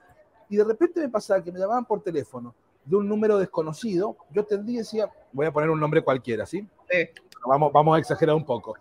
[0.50, 2.56] y de repente me pasaba que me llamaban por teléfono
[2.86, 6.66] de un número desconocido, yo tendría y decía, voy a poner un nombre cualquiera, ¿sí?
[7.48, 8.76] Vamos, vamos a exagerar un poco.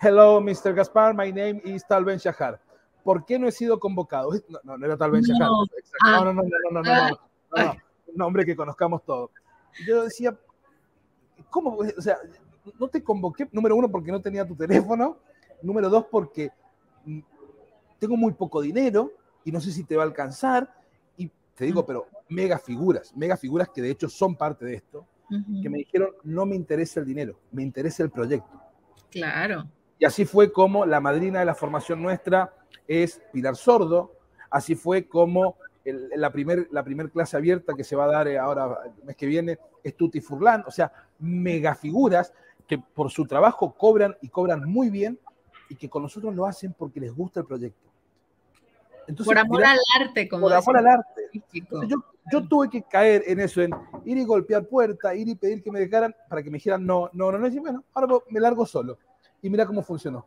[0.00, 0.74] Hello, Mr.
[0.74, 2.60] Gaspar, my name is Tal Ben Shahar.
[3.02, 4.30] ¿Por qué no he sido convocado?
[4.62, 5.48] No, no, era Tal Ben Shahar.
[5.48, 7.08] No, no, no, no, no, no,
[7.56, 7.72] no,
[8.06, 9.30] un nombre que conozcamos todos.
[9.86, 10.38] Yo decía,
[11.50, 11.76] ¿cómo?
[11.76, 12.18] O sea,
[12.78, 15.18] no te convoqué, número uno, porque no tenía tu teléfono,
[15.60, 16.50] número dos, porque
[17.98, 19.10] tengo muy poco dinero
[19.44, 20.72] y no sé si te va a alcanzar,
[21.54, 25.06] te digo, pero mega figuras, mega figuras que de hecho son parte de esto,
[25.62, 28.60] que me dijeron, no me interesa el dinero, me interesa el proyecto.
[29.10, 29.68] Claro.
[29.98, 32.54] Y así fue como la madrina de la formación nuestra
[32.86, 34.12] es Pilar Sordo,
[34.52, 38.38] Así fue como la primera la primer clase abierta que se va a dar eh,
[38.38, 42.32] ahora el mes que viene es Tutti Furlan, o sea, megafiguras
[42.68, 45.18] que por su trabajo cobran y cobran muy bien
[45.70, 47.90] y que con nosotros lo hacen porque les gusta el proyecto.
[49.24, 51.30] Por amor al arte, como Por amor al arte.
[51.88, 51.96] yo,
[52.30, 53.70] yo, tuve que caer en eso, en
[54.04, 57.10] ir y golpear puertas, ir y pedir que me dejaran para que me dijeran no,
[57.12, 58.98] no, no, no, y bueno, ahora me largo solo.
[59.42, 60.26] Y mira cómo funcionó.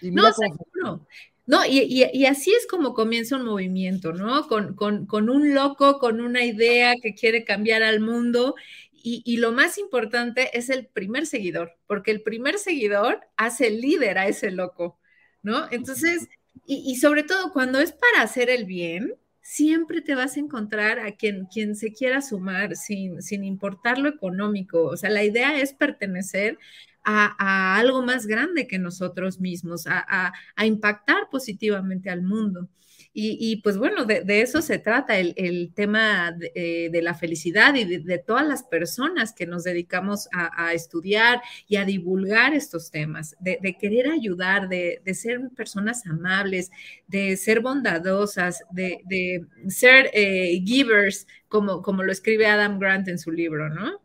[0.00, 1.00] Y no, seguro.
[1.46, 4.48] No, y, así es como comienza un movimiento, ¿no?
[4.48, 8.54] Con, con, un loco, con una idea que quiere cambiar al mundo.
[8.92, 14.26] Y, lo más importante es el primer seguidor, porque el primer seguidor hace líder a
[14.26, 14.98] ese loco,
[15.42, 15.66] ¿no?
[15.70, 16.28] Entonces,
[16.66, 21.12] y, sobre todo cuando es para hacer el bien, siempre te vas a encontrar a
[21.12, 24.84] quien, quien se quiera sumar sin, sin importar lo económico.
[24.84, 26.58] O sea, la idea es pertenecer
[27.04, 30.32] a, algo más grande que nosotros mismos, a,
[30.64, 32.68] impactar positivamente al mundo.
[33.16, 38.18] Y, pues bueno, de, eso se trata el, tema eh, de, la felicidad y de,
[38.18, 44.10] todas las personas que nos dedicamos a, estudiar y a divulgar estos temas, de, querer
[44.10, 46.72] ayudar, de, ser personas amables,
[47.06, 53.30] de ser bondadosas, de, ser eh, givers, como, como lo escribe Adam Grant en su
[53.30, 54.00] libro, ¿no?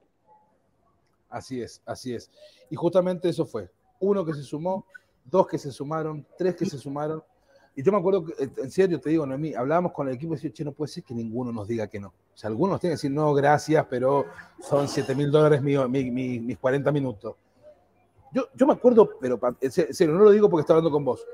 [1.30, 2.30] Así es, así es.
[2.70, 3.72] Y justamente eso fue.
[4.00, 4.86] Uno que se sumó,
[5.26, 7.24] dos que se sumaron, tres que se sumaron.
[7.80, 10.34] Y yo me acuerdo, que, eh, en serio te digo, Noemí, hablábamos con el equipo
[10.34, 12.10] y decíamos, che, no puede ser que ninguno nos diga que no.
[12.10, 14.26] O sea, algunos tienen que decir, no, gracias, pero
[14.60, 17.36] son 7 mil dólares mis 40 minutos.
[18.34, 21.26] Yo, yo me acuerdo, pero en serio, no lo digo porque estaba hablando con vos.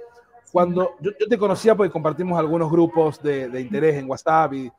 [0.52, 4.72] Cuando yo, te conocía porque compartimos algunos grupos de, de interés en WhatsApp y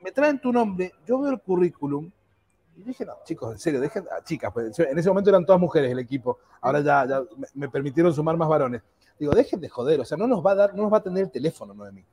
[0.00, 2.08] me traen tu nombre, yo veo el currículum
[2.76, 5.90] y dije, no, chicos, en serio, dejen, chicas, pues en ese momento eran todas mujeres
[5.90, 7.22] el equipo, ahora ya, ya
[7.54, 8.82] me, permitieron sumar más varones.
[9.18, 11.02] Digo, dejen de joder, o sea, no nos va a dar, no nos va a
[11.02, 12.04] tener el teléfono, Noemí.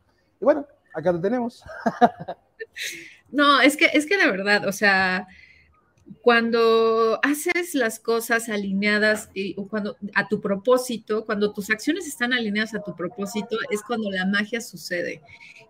[0.42, 1.64] Y bueno, acá lo tenemos.
[3.32, 5.28] no, es que, es que de verdad, o sea,
[6.22, 12.76] cuando haces las cosas alineadas y, cuando a tu propósito, cuando tus acciones están alineadas
[12.76, 15.22] a tu propósito, es cuando la magia sucede.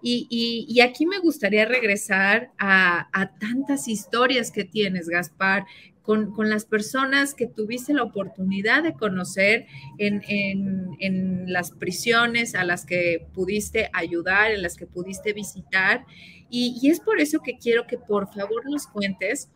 [0.02, 5.66] Y, aquí me gustaría regresar a, tantas historias que tienes, Gaspar,
[6.04, 9.66] con, las personas que tuviste la oportunidad de conocer
[9.98, 16.06] en, en, las prisiones a las que pudiste ayudar, en las que pudiste visitar.
[16.50, 19.50] Y, y es por eso que quiero que por favor nos cuentes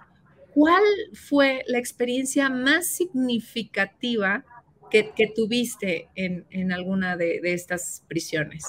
[0.57, 0.83] ¿cuál
[1.13, 4.43] fue la experiencia más significativa
[4.89, 8.65] que, tuviste en, alguna de, estas prisiones?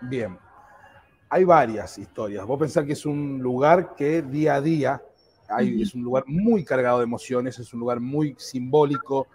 [0.00, 0.38] Bien,
[1.28, 2.46] hay varias historias.
[2.46, 5.02] Vos pensás que es un lugar que día a día
[5.58, 9.26] es un lugar muy cargado de emociones, es un lugar muy simbólico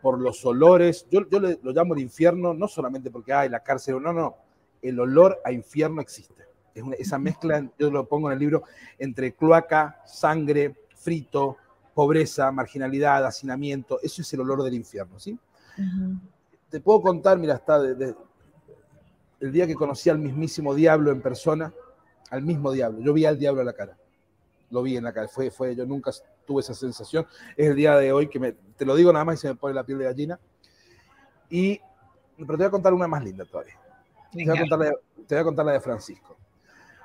[0.00, 1.06] por los olores.
[1.10, 4.36] Yo, yo lo llamo el infierno, no solamente porque hay la cárcel, no, no,
[4.82, 6.44] el olor a infierno existe.
[6.74, 8.62] Es esa mezcla, yo lo pongo en el libro,
[8.98, 11.56] entre cloaca, sangre, frito,
[11.94, 15.36] pobreza, marginalidad, hacinamiento, eso es el olor del infierno, ¿sí?
[16.68, 17.78] Te puedo contar, mira, hasta
[19.40, 21.72] el día que conocí al mismísimo diablo en persona,
[22.30, 23.96] al mismo diablo, yo vi al diablo en la cara,
[24.70, 26.10] lo vi en la cara, fue, fue, yo nunca
[26.46, 27.26] tuve esa sensación,
[27.56, 29.54] es el día de hoy que me, te lo digo nada más y se me
[29.54, 30.38] pone la piel de gallina,
[31.50, 31.80] y,
[32.36, 33.78] pero te voy a contar una más linda todavía,
[34.32, 34.90] te voy, a contar la,
[35.26, 36.36] te voy a contar la de Francisco.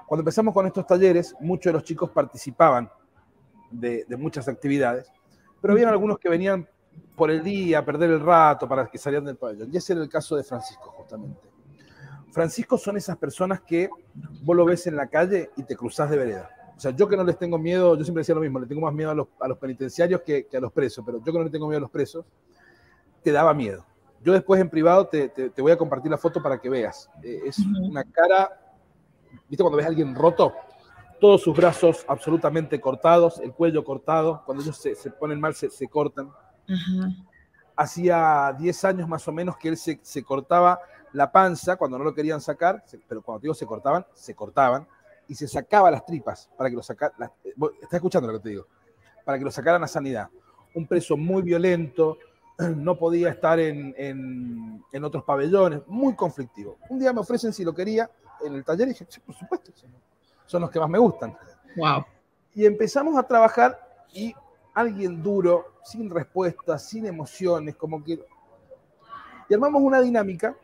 [0.05, 2.89] Cuando empezamos con estos talleres, muchos de los chicos participaban
[3.71, 5.11] de, muchas actividades,
[5.61, 6.67] pero había algunos que venían
[7.15, 9.69] por el día a perder el rato para que salieran del pabellón.
[9.73, 11.39] Y ese era el caso de Francisco, justamente.
[12.31, 13.89] Francisco son esas personas que
[14.43, 16.49] vos lo ves en la calle y te cruzás de vereda.
[16.83, 18.93] Sea, yo que no les tengo miedo, yo siempre decía lo mismo, le tengo más
[18.93, 21.45] miedo a los, a los penitenciarios que, que, a los presos, pero yo que no
[21.45, 22.25] le tengo miedo a los presos,
[23.23, 23.85] te daba miedo.
[24.21, 27.09] Yo después en privado te, te, voy a compartir la foto para que veas.
[27.21, 28.49] Eh, es una cara,
[29.49, 30.53] ¿viste cuando ves a alguien roto?
[31.23, 36.29] todos sus brazos absolutamente cortados, el cuello cortado, cuando ellos se, ponen mal se, cortan.
[37.77, 40.81] Hacía 10 años más o menos que él se, cortaba
[41.13, 44.85] la panza cuando no lo querían sacar, pero cuando digo se cortaban, se cortaban,
[45.27, 47.31] y se sacaba las tripas para que lo sacaran.
[47.43, 48.67] ¿Estás escuchando lo que te digo?
[49.25, 50.29] Para que lo sacaran a sanidad.
[50.75, 52.17] Un preso muy violento,
[52.75, 56.77] no podía estar en, en, otros pabellones, muy conflictivo.
[56.89, 58.09] Un día me ofrecen si lo quería
[58.43, 59.71] en el taller y dije, sí, por supuesto,
[60.45, 61.35] son los que más me gustan.
[61.75, 62.05] Wow.
[62.53, 63.79] Y empezamos a trabajar
[64.13, 64.33] y
[64.73, 68.19] alguien duro, sin respuestas, sin emociones, como que...
[69.49, 70.55] Y armamos una dinámica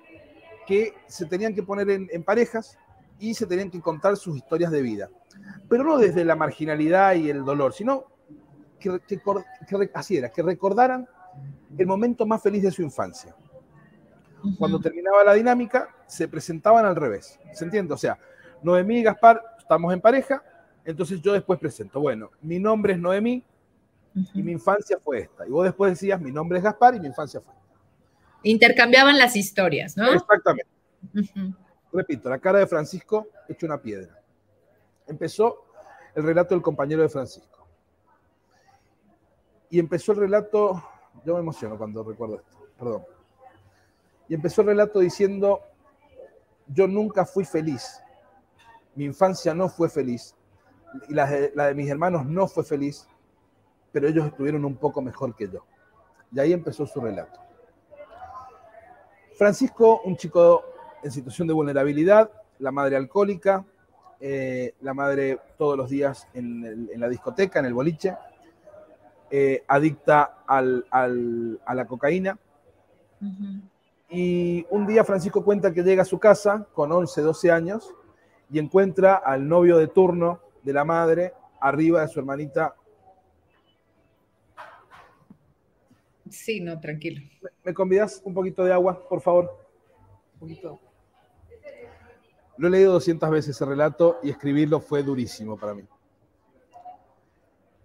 [0.66, 2.78] que se tenían que poner en, parejas
[3.20, 5.10] y se tenían que contar sus historias de vida.
[5.68, 8.06] Pero no desde la marginalidad y el dolor, sino
[8.80, 9.00] que,
[9.94, 11.08] así era, que recordaran
[11.78, 13.36] el momento más feliz de su infancia.
[14.58, 17.40] Cuando terminaba la dinámica, se presentaban al revés.
[17.54, 17.94] ¿Se entiende?
[17.94, 18.18] O sea,
[18.64, 20.42] Noemí y Gaspar estamos en pareja,
[20.86, 23.44] entonces yo después presento, bueno, mi nombre es Noemí
[24.34, 25.46] y mi infancia fue esta.
[25.46, 27.66] Y vos después decías, mi nombre es Gaspar y mi infancia fue esta.
[28.44, 30.12] Intercambiaban las historias, ¿no?
[30.14, 30.68] Exactamente.
[31.92, 34.22] Repito, la cara de Francisco hecho una piedra.
[35.08, 35.66] Empezó
[36.14, 37.68] el relato del compañero de Francisco.
[39.70, 40.84] Y empezó el relato,
[41.26, 43.06] yo me emociono cuando recuerdo esto, perdón.
[44.28, 45.62] Y empezó el relato diciendo,
[46.68, 48.02] yo nunca fui feliz,
[48.96, 50.36] mi infancia no fue feliz,
[51.08, 53.08] y la de, la de mis hermanos no fue feliz,
[53.92, 55.66] pero ellos estuvieron un poco mejor que yo.
[56.32, 57.40] Y ahí empezó su relato.
[59.36, 60.66] Francisco, un chico
[61.04, 63.66] en situación de vulnerabilidad, la madre alcohólica,
[64.20, 68.16] eh, la madre todos los días en, la discoteca, en el boliche,
[69.32, 72.38] eh, adicta al, a la cocaína.
[74.10, 77.94] Y un día Francisco cuenta que llega a su casa con 11, 12 años
[78.52, 82.76] y encuentra al novio de turno de la madre arriba de su hermanita.
[86.30, 87.22] Sí, no, tranquilo.
[87.64, 89.68] ¿Me, convidas un poquito de agua, por favor?
[90.34, 90.80] Un poquito.
[92.60, 95.88] Lo he leído 200 veces ese relato y escribirlo fue durísimo para mí.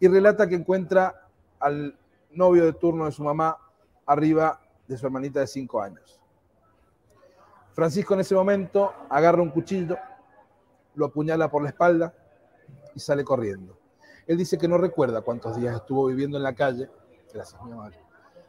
[0.00, 1.28] Y relata que encuentra
[1.60, 1.96] al
[2.32, 3.56] novio de turno de su mamá
[4.04, 6.20] arriba de su hermanita de 5 años.
[7.72, 9.96] Francisco en ese momento agarra un cuchillo,
[10.96, 12.12] lo apuñala por la espalda
[12.96, 13.78] y sale corriendo.
[14.26, 16.90] Él dice que no recuerda cuántos días estuvo viviendo en la calle.
[17.32, 17.92] Gracias, mi amor.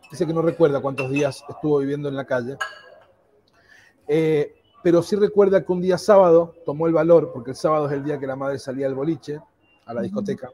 [0.10, 2.58] Dice que no recuerda cuántos días estuvo viviendo en la calle.
[4.08, 7.93] Eh, pero sí recuerda que un día sábado tomó el valor, porque el sábado es
[7.93, 9.41] el día que la madre salía al boliche,
[9.84, 10.52] a la discoteca,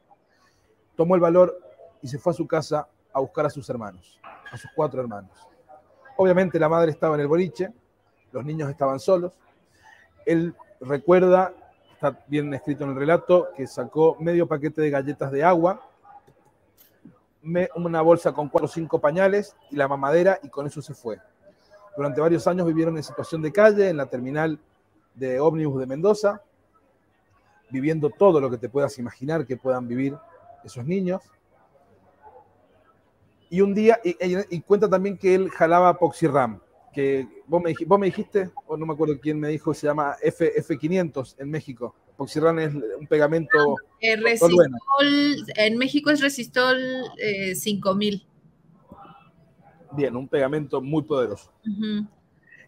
[0.95, 1.59] tomó el valor
[2.01, 5.31] y se fue a su casa a buscar a sus hermanos, a sus cuatro hermanos.
[6.15, 7.73] Obviamente la madre estaba en el boliche,
[8.31, 9.33] los niños estaban solos.
[10.25, 11.53] Él recuerda,
[11.91, 15.81] está bien escrito en el relato, que sacó medio paquete de galletas de agua,
[17.75, 21.19] una bolsa con cuatro o cinco pañales y la mamadera y con eso se fue.
[21.95, 24.59] Durante varios años vivieron en situación de calle, en la terminal
[25.15, 26.41] de ómnibus de Mendoza,
[27.69, 30.15] viviendo todo lo que te puedas imaginar que puedan vivir
[30.63, 31.21] esos niños.
[33.49, 36.61] Y un día, y, cuenta también que él jalaba Poxyram,
[36.93, 40.15] que vos me, vos me, dijiste, o no me acuerdo quién me dijo, se llama
[40.21, 41.93] F, F500 en México.
[42.15, 43.75] Poxyram es un pegamento.
[43.99, 46.77] en México es Resistol
[47.53, 48.25] 5000.
[49.91, 51.51] Bien, un pegamento muy poderoso.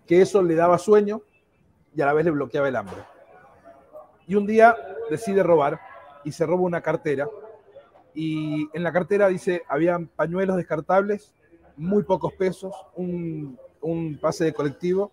[0.06, 1.22] Que eso le daba sueño
[1.96, 2.98] y a la vez le bloqueaba el hambre.
[4.28, 4.76] Y un día
[5.10, 5.80] decide robar
[6.24, 7.28] y se roba una cartera.
[8.14, 11.34] Y en la cartera dice, habían pañuelos descartables,
[11.76, 15.12] muy pocos pesos, un, un pase de colectivo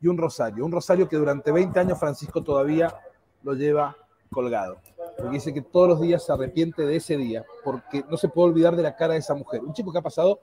[0.00, 0.64] y un rosario.
[0.64, 2.94] Un rosario que durante 20 años Francisco todavía
[3.42, 3.96] lo lleva
[4.30, 4.78] colgado.
[5.16, 8.50] Porque dice que todos los días se arrepiente de ese día, porque no se puede
[8.50, 9.60] olvidar de la cara de esa mujer.
[9.62, 10.40] Un chico que ha pasado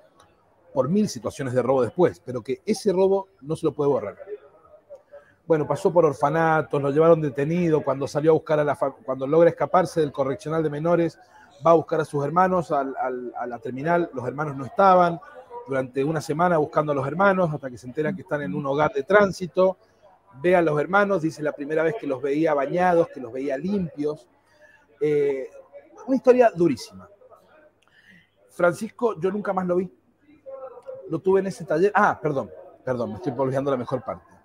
[0.74, 4.18] por mil situaciones de robo después, pero que ese robo no se lo puede borrar.
[5.46, 9.50] Bueno, pasó por orfanatos, lo llevaron detenido, cuando salió a buscar a la cuando logra
[9.50, 11.18] escaparse del correccional de menores,
[11.66, 15.20] va a buscar a sus hermanos a la terminal, los hermanos no estaban,
[15.68, 18.66] durante una semana buscando a los hermanos hasta que se enteran que están en un
[18.66, 19.78] hogar de tránsito,
[20.42, 23.58] ve a los hermanos, dice la primera vez que los veía bañados, que los veía
[23.58, 24.28] limpios.
[25.02, 25.50] Eh,
[26.06, 27.10] una historia durísima.
[28.50, 29.92] Francisco, yo nunca más lo vi
[31.10, 31.92] lo tuve en ese taller.
[31.96, 32.50] Ah, perdón,
[32.84, 34.38] perdón, me estoy olvidando la mejor parte.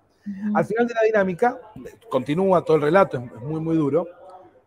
[0.55, 1.61] Al final de la dinámica,
[2.09, 4.07] continúa todo el relato, es muy, muy duro.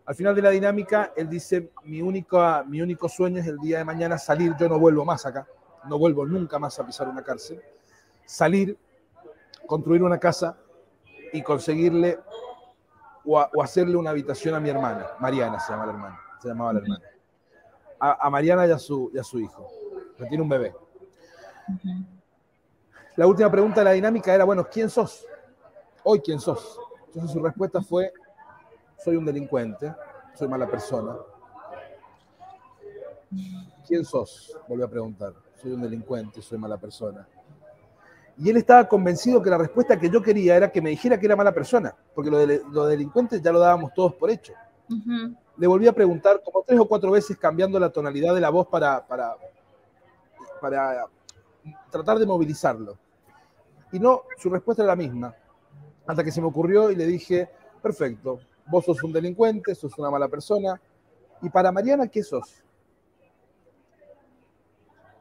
[0.05, 3.79] Al final de la dinámica, él dice, mi único, mi único sueño es el día
[3.79, 5.47] de mañana salir, yo no vuelvo más acá,
[5.87, 7.61] no vuelvo nunca más a pisar una cárcel,
[8.25, 8.77] salir,
[9.65, 10.57] construir una casa
[11.33, 12.19] y conseguirle
[13.23, 16.79] o, hacerle una habitación a mi hermana, Mariana se llama la hermana, se llamaba la
[16.79, 17.05] hermana,
[17.99, 19.67] a, Mariana y a, su, y a su hijo,
[20.17, 20.73] que tiene un bebé.
[23.15, 25.25] La última pregunta de la dinámica era, bueno, ¿quién sos?
[26.03, 26.79] Hoy, ¿quién sos?
[27.07, 28.11] Entonces su respuesta fue,
[28.97, 29.93] soy un delincuente,
[30.33, 31.15] soy mala persona.
[33.87, 34.57] ¿Quién sos?
[34.67, 35.33] Volvió a preguntar.
[35.61, 37.27] Soy un delincuente, soy mala persona.
[38.37, 41.25] Y él estaba convencido que la respuesta que yo quería era que me dijera que
[41.25, 44.53] era mala persona, porque lo de los delincuentes ya lo dábamos todos por hecho.
[45.57, 48.67] Le volví a preguntar como tres o cuatro veces cambiando la tonalidad de la voz
[48.67, 49.37] para, para,
[50.59, 51.07] para
[51.89, 52.97] tratar de movilizarlo.
[53.91, 55.33] Y no, su respuesta era la misma.
[56.05, 57.49] Hasta que se me ocurrió y le dije,
[57.81, 60.79] perfecto, vos sos un delincuente, sos una mala persona.
[61.41, 62.63] ¿Y para Mariana qué sos?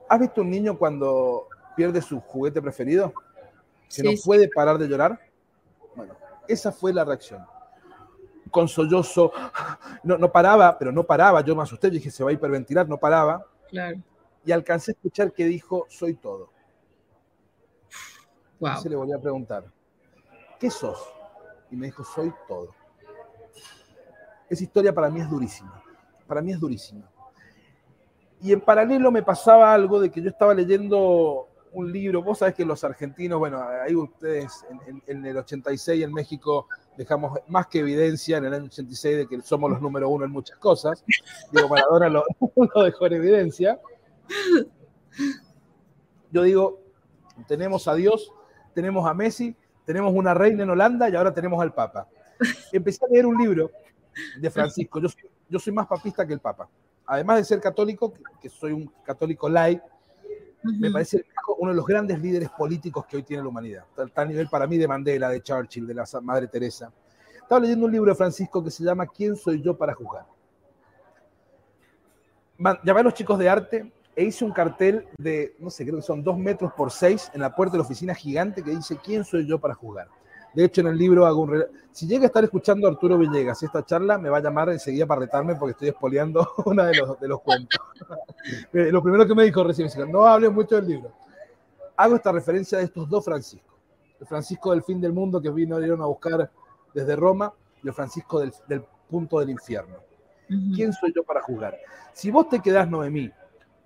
[0.08, 3.12] ¿Has visto un niño cuando pierde su juguete preferido?
[3.94, 5.18] que no puede parar de llorar.
[5.94, 6.14] Bueno,
[6.48, 7.44] esa fue la reacción.
[8.50, 9.32] Con sollozo,
[10.02, 12.98] no, no paraba, pero no paraba, yo me asusté, dije, se va a hiperventilar, no
[12.98, 13.44] paraba.
[13.68, 13.98] Claro.
[14.44, 16.50] Y alcancé a escuchar que dijo, soy todo.
[18.60, 18.76] Wow.
[18.80, 19.64] Se le volví a preguntar,
[20.58, 20.98] ¿qué sos?
[21.70, 22.68] Y me dijo, soy todo.
[24.48, 25.82] Esa historia para mí es durísima.
[26.26, 27.10] Para mí es durísima.
[28.40, 32.54] Y en paralelo me pasaba algo de que yo estaba leyendo un libro, vos sabés
[32.54, 34.64] que los argentinos, bueno, ahí ustedes
[35.06, 39.42] en, el 86 en México dejamos más que evidencia en el año 86 de que
[39.42, 41.04] somos los número uno en muchas cosas.
[41.50, 42.24] Digo, Maradona lo,
[42.74, 43.80] lo dejó en evidencia.
[46.30, 46.80] Yo digo,
[47.46, 48.32] tenemos a Dios,
[48.74, 52.08] tenemos a Messi, tenemos una reina en Holanda y ahora tenemos al Papa.
[52.72, 53.70] Empecé a leer un libro
[54.40, 55.00] de Francisco.
[55.00, 55.08] Yo,
[55.48, 56.68] yo soy más papista que el Papa.
[57.06, 59.80] Además de ser católico, que soy un católico light,
[60.62, 61.26] me parece
[61.58, 63.84] uno de los grandes líderes políticos que hoy tiene la humanidad.
[63.96, 66.90] Está a nivel para mí de Mandela, de Churchill, de la Madre Teresa.
[67.36, 70.24] Estaba leyendo un libro de Francisco que se llama ¿Quién soy yo para juzgar?
[72.82, 76.02] Llamé a los chicos de arte e hice un cartel de, no sé, creo que
[76.02, 79.24] son dos metros por seis en la puerta de la oficina gigante que dice ¿Quién
[79.24, 80.08] soy yo para juzgar?
[80.54, 81.64] De hecho, en el libro hago un...
[81.90, 85.22] Si llega a estar escuchando Arturo Villegas esta charla, me va a llamar enseguida para
[85.22, 87.80] retarme porque estoy espoleando uno de los, de los cuentos.
[88.74, 91.10] Eh, lo primero que me dijo recién, no hables mucho del libro.
[91.96, 93.74] Hago esta referencia de estos dos Franciscos.
[94.20, 96.50] El Francisco del fin del mundo que vino a buscar
[96.92, 97.50] desde Roma
[97.82, 99.96] y el Francisco del, punto del infierno.
[100.74, 101.74] ¿Quién soy yo para juzgar?
[102.12, 103.32] Si vos te quedás, Noemí,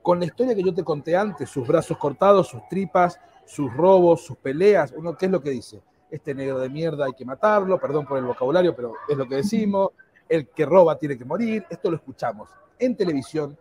[0.09, 4.25] con la historia que yo te conté antes, sus brazos cortados, sus tripas, sus robos,
[4.25, 5.83] sus peleas, uno, ¿qué es lo que dice?
[6.11, 9.37] este negro de mierda hay que matarlo, perdón por el vocabulario, pero es lo que
[9.37, 9.91] decimos,
[10.27, 12.49] el que roba tiene que morir, esto lo escuchamos
[12.79, 13.55] en televisión,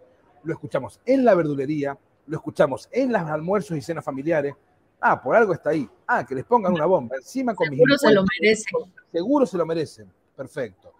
[0.45, 4.55] lo escuchamos en la verdulería, lo escuchamos en los almuerzos y cenas familiares.
[5.01, 5.89] Ah, por algo está ahí.
[6.07, 8.93] Ah, que les pongan una bomba encima con Seguro se lo merecen.
[9.11, 10.09] Seguro se lo merecen.
[10.33, 10.93] Perfecto.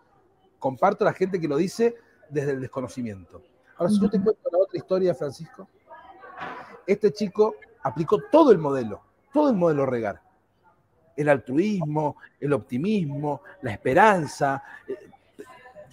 [0.59, 1.95] Comparto a la gente que lo dice
[2.29, 3.41] desde el desconocimiento.
[3.77, 5.67] Ahora, si yo te cuento la otra historia, Francisco,
[6.85, 9.01] este chico aplicó todo el modelo,
[9.31, 10.21] todo el modelo regar
[11.17, 14.63] el altruismo, el optimismo, la esperanza.
[14.87, 15.09] Eh,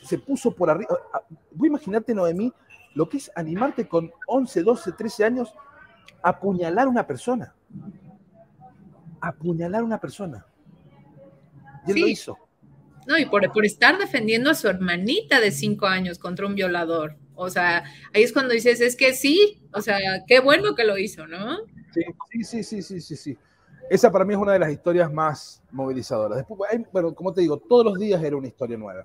[0.03, 0.97] se puso por arriba.
[1.53, 2.53] Voy a imaginarte, Noemí,
[2.95, 5.55] lo que es animarte con 11, 12, 13 años
[6.23, 7.55] a apuñalar a una persona.
[9.21, 10.47] Apuñalar a una persona.
[11.87, 12.39] Y él lo hizo.
[13.07, 17.17] No, y por, por, estar defendiendo a su hermanita de 5 años contra un violador.
[17.35, 20.99] O sea, ahí es cuando dices, es que sí, o sea, qué bueno que lo
[20.99, 21.59] hizo, ¿no?
[21.93, 22.05] Sí,
[22.43, 23.39] sí, sí, sí, sí, sí.
[23.91, 26.39] Esa para mí es una de las historias más movilizadoras.
[26.39, 29.05] Después, bueno, como te digo, todos los días era una historia nueva.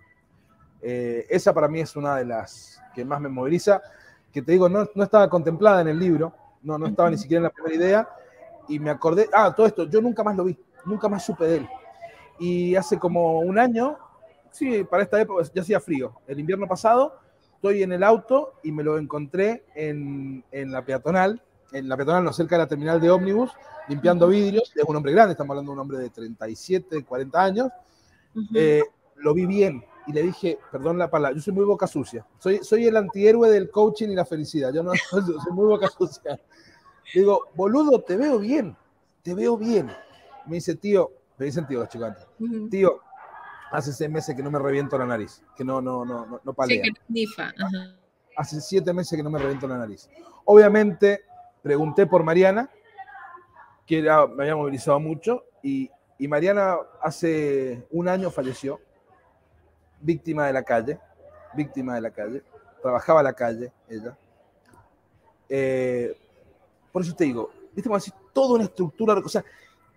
[0.81, 3.81] Eh, esa para mí es una de las que más me moviliza,
[4.31, 7.39] que te digo, no, no estaba contemplada en el libro, no, no estaba ni siquiera
[7.39, 8.09] en la primera idea,
[8.67, 11.57] y me acordé, ah, todo esto, yo nunca más lo vi, nunca más supe de
[11.57, 11.69] él.
[12.39, 13.97] Y hace como un año,
[14.51, 17.19] sí, para esta época ya hacía frío, el invierno pasado,
[17.59, 21.41] estoy en el auto y me lo encontré en, en la peatonal,
[21.73, 23.51] en la peatonal, no cerca de la terminal de ómnibus,
[23.89, 24.71] limpiando vidrios.
[24.73, 27.67] Es un hombre grande, estamos hablando de un hombre de 37, 40 años.
[28.55, 28.81] Eh,
[29.17, 32.25] lo vi bien y le dije, perdón la palabra, yo soy muy boca sucia.
[32.37, 34.71] Soy, soy el antihéroe del coaching y la felicidad.
[34.73, 36.39] Yo no soy muy boca sucia.
[37.13, 38.77] digo, boludo, te veo bien,
[39.21, 39.91] te veo bien.
[40.45, 42.13] Me dice, tío, me dicen tío los chicos
[42.71, 43.01] tío,
[43.71, 46.53] hace seis meses que no me reviento la nariz, que no, no, no, no, no
[46.53, 46.83] palea.
[46.83, 47.35] Sí, que
[48.35, 50.09] Hace siete meses que no me reviento la nariz.
[50.45, 51.23] Obviamente,
[51.61, 52.69] pregunté por Mariana,
[53.85, 55.89] que me había movilizado mucho, y,
[56.27, 58.79] Mariana hace un año falleció,
[60.01, 60.99] víctima de la calle,
[61.53, 62.43] víctima de la calle,
[62.81, 64.17] trabajaba la calle ella.
[65.47, 66.17] Eh,
[66.91, 67.99] por eso te digo, viste, como
[68.33, 69.43] toda una estructura, o sea,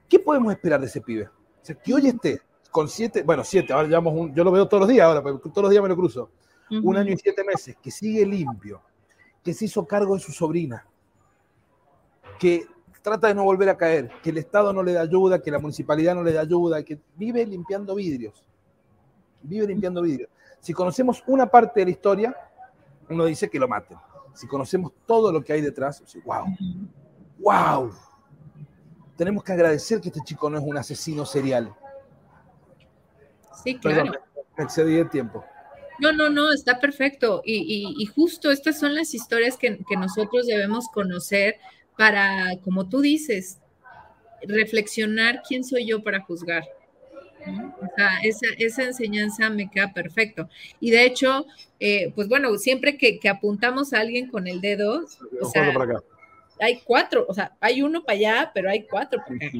[0.08, 1.26] ¿qué podemos esperar de ese pibe?
[1.26, 2.40] O sea, que hoy esté
[2.72, 5.50] con siete, bueno, siete, ahora llevamos un, yo lo veo todos los días ahora, porque
[5.50, 6.30] todos los días me lo cruzo,
[6.70, 8.80] un año y siete meses, que sigue limpio,
[9.44, 10.86] que se hizo cargo de su sobrina,
[12.38, 12.66] que
[13.02, 15.58] trata de no volver a caer, que el Estado no le da ayuda, que la
[15.58, 18.42] municipalidad no le da ayuda, que vive limpiando vidrios.
[19.42, 20.30] Vive limpiando vidrios.
[20.60, 22.36] Si conocemos una parte de la historia,
[23.10, 23.98] uno dice que lo maten.
[24.32, 26.46] Si conocemos todo lo que hay detrás, wow,
[27.38, 27.92] wow.
[29.16, 31.74] Tenemos que agradecer que este chico no es un asesino serial.
[33.62, 34.12] Sí, claro.
[34.12, 34.20] Perdón,
[34.58, 35.44] excedí el tiempo.
[35.98, 37.42] No, no, no, está perfecto.
[37.44, 41.56] Y, justo estas son las historias que, que, nosotros debemos conocer
[41.96, 43.60] para, como tú dices,
[44.42, 46.64] reflexionar quién soy yo para juzgar.
[47.46, 48.20] O sea,
[48.58, 50.48] esa, enseñanza me queda perfecto.
[50.80, 51.46] Y de hecho,
[51.80, 55.04] eh, pues bueno, siempre que, apuntamos a alguien con el dedo,
[55.40, 55.72] o sea,
[56.60, 59.50] hay cuatro, o sea, hay uno para allá, pero hay cuatro para acá.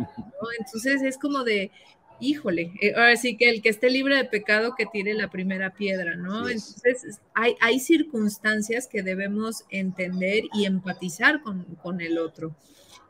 [0.58, 1.72] Entonces es como de,
[2.20, 5.74] híjole, eh, ahora sí que el que esté libre de pecado que tire la primera
[5.74, 6.48] piedra, ¿no?
[6.48, 12.54] Entonces hay, hay circunstancias que debemos entender y empatizar con, con el otro.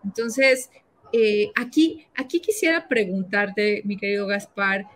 [0.05, 0.71] Entonces,
[1.13, 4.87] eh, aquí, aquí quisiera preguntarte, mi querido Gaspar,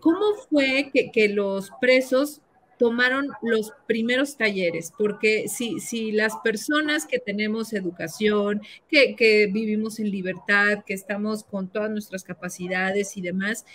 [0.00, 2.40] ¿cómo fue que, que los presos
[2.80, 10.00] tomaron los primeros talleres, porque si, si las personas que tenemos educación, que, que, vivimos
[10.00, 13.66] en libertad, que estamos con todas nuestras capacidades y demás,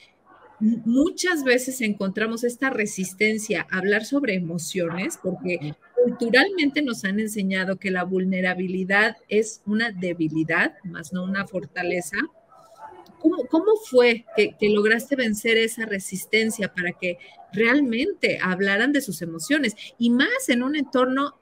[0.60, 7.91] muchas veces encontramos esta resistencia a hablar sobre emociones, porque culturalmente nos han enseñado que
[7.91, 12.18] la vulnerabilidad es una debilidad, más no una fortaleza.
[13.49, 17.17] ¿Cómo, fue que, lograste vencer esa resistencia para que
[17.53, 19.76] realmente hablaran de sus emociones?
[19.97, 21.36] Y más en un entorno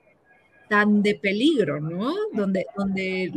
[0.69, 2.13] tan de peligro, ¿no?
[2.31, 3.31] Donde, donde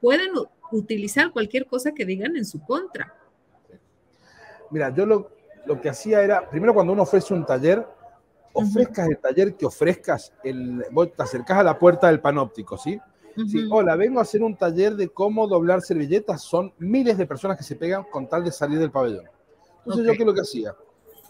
[0.00, 0.30] pueden
[0.72, 3.14] utilizar cualquier cosa que digan en su contra.
[4.70, 5.30] Mira, yo lo,
[5.64, 7.86] lo que hacía era, primero cuando uno ofrece un taller,
[8.52, 12.98] ofrezcas el taller que ofrezcas, el, vos te acercás a la puerta del panóptico, ¿sí?
[13.36, 16.42] Sí, hola, vengo a hacer un taller de cómo doblar servilletas.
[16.42, 19.28] Son miles de personas que se pegan con tal de salir del pabellón.
[19.80, 20.74] Entonces, ¿yo qué es lo que hacía?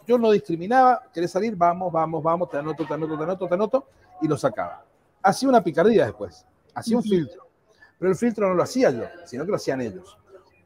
[0.07, 3.55] Yo no discriminaba, querés salir, vamos, vamos, vamos, te anoto, te anoto, te anoto, te
[3.55, 3.87] anoto,
[4.23, 4.85] y lo sacaba.
[5.21, 7.49] Hacía una picardía después, hacía un filtro.
[7.99, 10.17] Pero el filtro no lo hacía yo, sino que lo hacían ellos.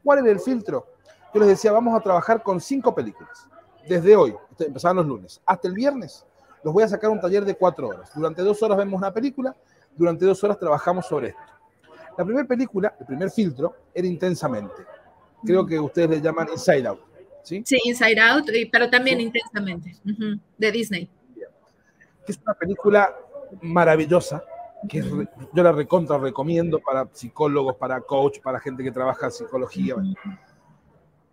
[0.03, 0.85] ¿Cuál era el filtro?
[1.33, 3.47] Yo les decía, vamos a trabajar con cinco películas.
[3.89, 6.23] Desde hoy, empezaban los lunes, hasta el viernes,
[6.63, 8.11] los voy a sacar un taller de cuatro horas.
[8.13, 9.55] Durante dos horas vemos una película,
[9.95, 11.41] durante dos horas trabajamos sobre esto.
[12.17, 14.83] La primera película, el primer filtro, era intensamente.
[15.43, 16.99] Creo que ustedes le llaman Inside Out.
[17.43, 19.95] Sí, sí Inside Out, pero también intensamente,
[20.57, 21.09] de Disney.
[22.27, 23.15] Es una película
[23.61, 24.43] maravillosa,
[24.87, 29.95] que yo la recontra recomiendo para psicólogos, para coach, para gente que trabaja en psicología.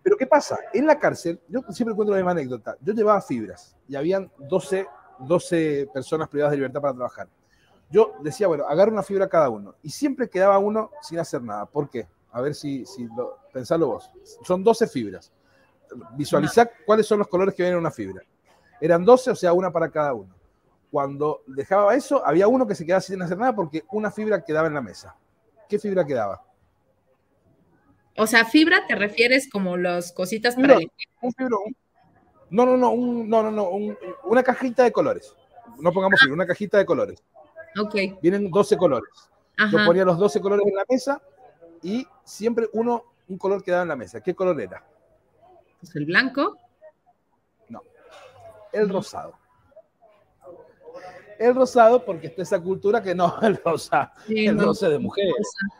[0.03, 0.59] Pero ¿qué pasa?
[0.73, 4.87] En la cárcel, yo siempre cuento la misma anécdota, yo llevaba fibras y habían 12,
[5.21, 7.29] 12 personas privadas de libertad para trabajar
[7.91, 9.75] yo decía, bueno, agarro una fibra cada uno.
[9.83, 11.67] Y siempre quedaba uno sin hacer nada.
[11.67, 12.07] ¿Por qué?
[12.33, 14.11] A ver si, si lo, pensalo vos.
[14.45, 15.33] Son 12 fibras.
[16.17, 18.23] Visualizá cuáles son los colores que vienen en una fibra.
[18.81, 20.35] Eran 12, o sea, una para cada uno.
[20.91, 24.69] Cuando dejaba eso, había uno que se quedaba sin hacer nada porque una fibra quedaba
[24.69, 25.17] en la mesa.
[25.69, 26.43] ¿Qué fibra quedaba?
[28.17, 30.81] O sea, fibra te refieres como las cositas para no,
[31.23, 31.59] un fibro,
[32.51, 35.35] no, no, no, no, no, no, una cajita de colores.
[35.79, 37.23] No pongamos fibra, una cajita de colores.
[38.23, 39.11] Vienen 12 colores.
[39.71, 41.21] Yo ponía los 12 colores en la mesa
[41.83, 44.21] y siempre uno, un color quedaba en la mesa.
[44.21, 44.85] ¿Qué color era?
[45.81, 46.57] Pues el blanco.
[47.69, 47.83] No,
[48.73, 49.35] el rosado.
[51.39, 55.33] El rosado, porque está esa cultura que no, el rosa, el rosa de mujer.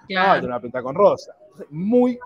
[0.07, 0.47] claro.
[0.47, 1.37] una pinta con rosa.
[1.71, 2.19] Muy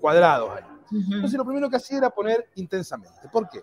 [0.00, 0.64] cuadrados ahí.
[0.92, 3.28] Entonces, lo primero que hacía era poner intensamente.
[3.30, 3.60] ¿Por qué?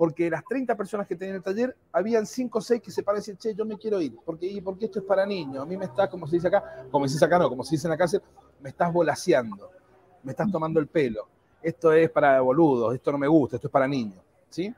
[0.00, 3.36] Porque las 30 personas que tenían el taller, habían 5 o 6 que se parecen,
[3.36, 6.08] che, yo me quiero ir, porque, porque esto es para niños, a mí me está,
[6.08, 8.22] como se dice acá, como se dice acá, no, como se dice en la cárcel,
[8.62, 9.70] me estás volaseando,
[10.22, 11.28] me estás tomando el pelo,
[11.60, 14.74] esto es para boludos, esto no me gusta, esto es para niños, ¿sí?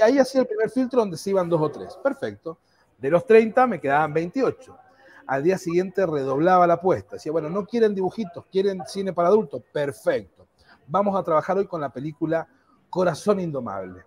[0.00, 2.58] ahí hacía el primer filtro donde se iban dos o tres, perfecto.
[2.96, 4.78] De los 30 me quedaban 28.
[5.26, 7.16] Al día siguiente redoblaba la apuesta.
[7.16, 9.60] Decía, bueno, no quieren dibujitos, quieren cine para adultos.
[9.72, 10.46] Perfecto.
[10.86, 12.46] Vamos a trabajar hoy con la película
[12.94, 14.04] Corazón Indomable.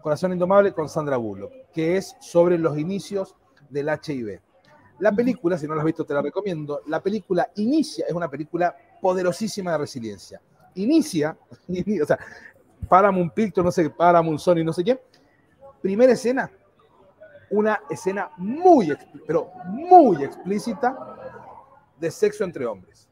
[0.00, 3.36] Corazón Indomable con Sandra Bullock, que es sobre los inicios
[3.68, 4.40] del HIV.
[4.98, 6.80] La película, si no la has visto, te la recomiendo.
[6.86, 10.40] La película inicia, es una película poderosísima de resiliencia.
[10.76, 11.36] Inicia,
[12.02, 12.18] o sea,
[12.88, 14.98] Paramount Pictures, no sé, Paramount Sony, no sé qué.
[15.82, 16.50] Primera escena,
[17.50, 20.96] una escena muy, pero muy explícita
[21.98, 23.06] de sexo entre hombres.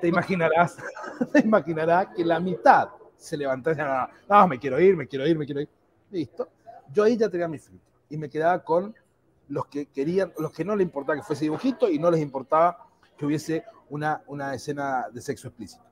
[0.00, 0.76] Te imaginarás,
[1.32, 2.88] te imaginarás que la mitad
[3.22, 5.68] se levantó y decía, no, me quiero ir, me quiero ir, me quiero ir.
[6.10, 6.48] Listo.
[6.92, 8.94] Yo ahí ya tenía mi filtro y me quedaba con
[9.48, 12.86] los que querían, los que no les importaba que fuese dibujito y no les importaba
[13.16, 15.84] que hubiese una, una escena de sexo explícito.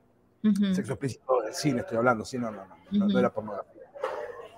[0.74, 3.82] Sexo explícito del cine, estoy hablando, sí, no, no, no, no, era pornografía.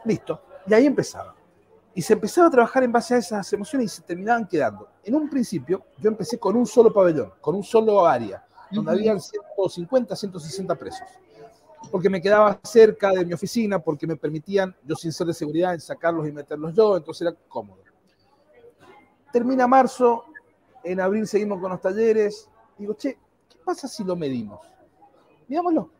[0.05, 0.43] Listo.
[0.67, 1.35] Y ahí empezaba.
[1.95, 4.89] Y se empezaba a trabajar en base a esas emociones y se terminaban quedando.
[5.05, 9.21] En un principio, yo empecé con un solo pabellón, con un solo área, donde habían
[9.21, 11.09] 150, 160 presos
[11.93, 15.75] porque me quedaba cerca de mi oficina, porque me permitían, yo sin ser de seguridad,
[15.75, 17.83] en sacarlos y meterlos yo, entonces era cómodo.
[19.31, 20.25] Termina marzo,
[20.83, 24.61] en abril seguimos con los talleres, digo, che, ¿qué pasa si lo medimos?
[25.49, 25.91] Midámoslo.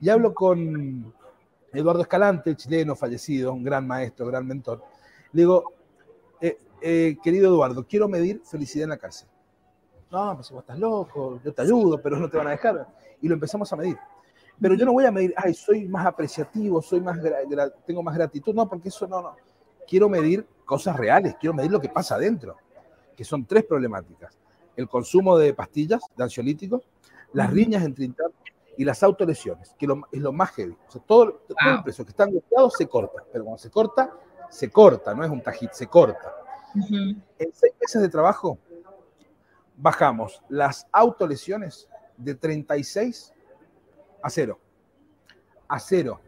[0.00, 1.14] Y hablo con
[1.72, 4.84] Eduardo Escalante, chileno fallecido, un gran maestro, gran mentor.
[5.32, 5.72] Digo,
[6.42, 9.28] eh, eh, querido Eduardo, quiero medir felicidad en la cárcel.
[10.10, 12.86] no, pues vos estás loco, yo te ayudo, pero no te van a dejar.
[13.22, 13.96] Y lo empezamos a medir.
[14.60, 17.18] Pero yo no voy a medir, ay, soy más apreciativo, soy más
[17.84, 19.36] tengo más gratitud, no, porque eso no, no.
[19.86, 22.56] Quiero medir cosas reales, quiero medir lo que pasa adentro,
[23.16, 24.38] que son tres problemáticas.
[24.76, 26.88] El consumo de pastillas, de ansiolíticos,
[27.32, 28.36] las riñas entre internos
[28.76, 30.76] y las autolesiones, que es lo más heavy.
[30.88, 34.10] O sea, todo, el precio que está angustiado se corta, pero cuando se corta,
[34.48, 36.34] se corta, no es un tajit, se corta.
[36.74, 38.58] En seis meses de trabajo,
[39.76, 43.32] bajamos las autolesiones de 36
[44.22, 44.58] a cero.
[45.68, 46.20] A cero.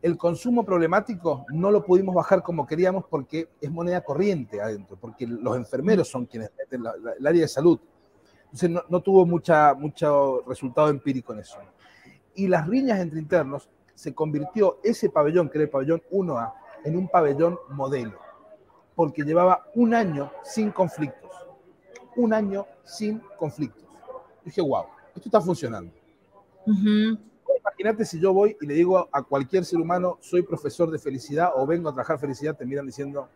[0.00, 5.26] El consumo problemático no lo pudimos bajar como queríamos porque es moneda corriente adentro, porque
[5.26, 6.84] los enfermeros son quienes meten
[7.18, 7.80] el área de salud.
[8.44, 11.58] Entonces no, tuvo mucha, mucho resultado empírico en eso.
[12.34, 16.96] Y las riñas entre internos se convirtió ese pabellón, que era el pabellón 1A, en
[16.96, 18.18] un pabellón modelo,
[18.94, 21.30] porque llevaba un año sin conflictos.
[22.16, 23.84] Un año sin conflictos.
[24.44, 24.84] Dije, wow,
[25.14, 25.92] esto está funcionando.
[27.60, 31.50] Imagínate si yo voy y le digo a cualquier ser humano, soy profesor de felicidad
[31.54, 33.28] o vengo a trabajar felicidad, te miran diciendo,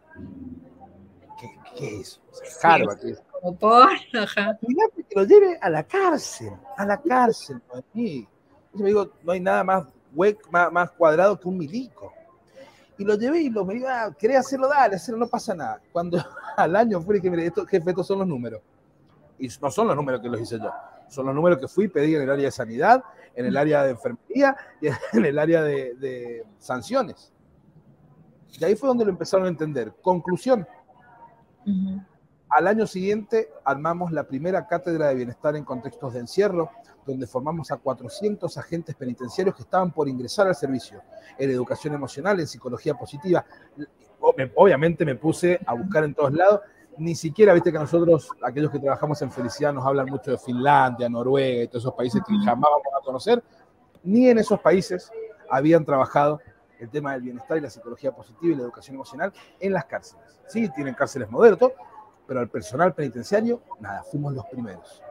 [1.76, 2.20] ¿qué, es?
[2.62, 3.22] Harvard, ¿qué es?
[3.58, 7.60] por, Imagínate que lo lleve a la cárcel, a la cárcel.
[7.94, 8.28] Y yo
[8.74, 9.86] me digo, no hay nada más,
[10.50, 12.12] más, más cuadrado que un milico.
[12.98, 15.80] Y lo llevé y lo me iba, ah, quería hacerlo, dale, hacerlo, no pasa nada.
[15.90, 16.18] Cuando
[16.56, 18.60] al año fui y dije, mire, estos, jefe, estos son los números.
[19.38, 20.72] Y no son los números que los hice yo,
[21.12, 23.04] son los números que fui, pedí en el área de sanidad,
[23.34, 27.32] en el área de enfermería y en el área de, sanciones.
[28.58, 29.92] Y ahí fue donde lo empezaron a entender.
[30.02, 30.66] Conclusión.
[32.48, 36.70] Al año siguiente armamos la primera cátedra de bienestar en contextos de encierro,
[37.06, 41.02] donde formamos a 400 agentes penitenciarios que estaban por ingresar al servicio,
[41.38, 43.44] en educación emocional, en psicología positiva.
[44.54, 46.60] Obviamente me puse a buscar en todos lados,
[46.98, 51.08] ni siquiera, viste que nosotros, aquellos que trabajamos en felicidad, nos hablan mucho de Finlandia,
[51.08, 53.42] Noruega y todos esos países que jamás vamos a conocer,
[54.02, 55.10] ni en esos países
[55.48, 56.40] habían trabajado
[56.78, 60.38] el tema del bienestar y la psicología positiva y la educación emocional en las cárceles.
[60.48, 61.74] Sí, tienen cárceles modelo, todo,
[62.26, 65.02] pero al personal penitenciario, nada, fuimos los primeros.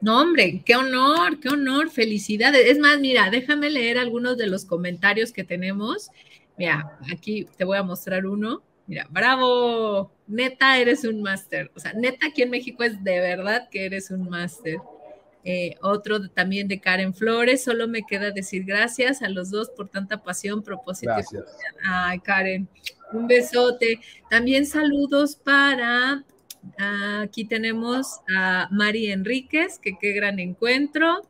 [0.00, 2.66] No, hombre, qué honor, qué honor, felicidades.
[2.66, 6.10] Es más, mira, déjame leer algunos de los comentarios que tenemos.
[6.58, 8.62] Mira, aquí te voy a mostrar uno.
[8.88, 11.70] Mira, bravo, neta, eres un máster.
[11.74, 14.78] O sea, neta, aquí en México es de verdad que eres un máster.
[15.44, 19.88] Eh, otro también de Karen Flores, solo me queda decir gracias a los dos por
[19.88, 21.12] tanta pasión, propósito.
[21.12, 21.44] Gracias.
[21.84, 22.68] Ay, Karen,
[23.12, 24.00] un besote.
[24.30, 26.24] También saludos para,
[26.78, 31.22] aquí tenemos a Mari Enríquez, que qué gran encuentro.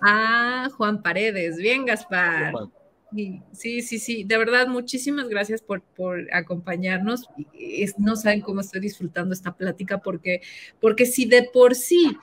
[0.00, 2.52] A Juan Paredes, bien Gaspar.
[3.14, 5.82] Sí, sí, sí, de verdad, muchísimas gracias por,
[6.32, 7.28] acompañarnos.
[7.98, 10.40] no saben cómo estoy disfrutando esta plática porque,
[10.80, 12.16] porque si de por sí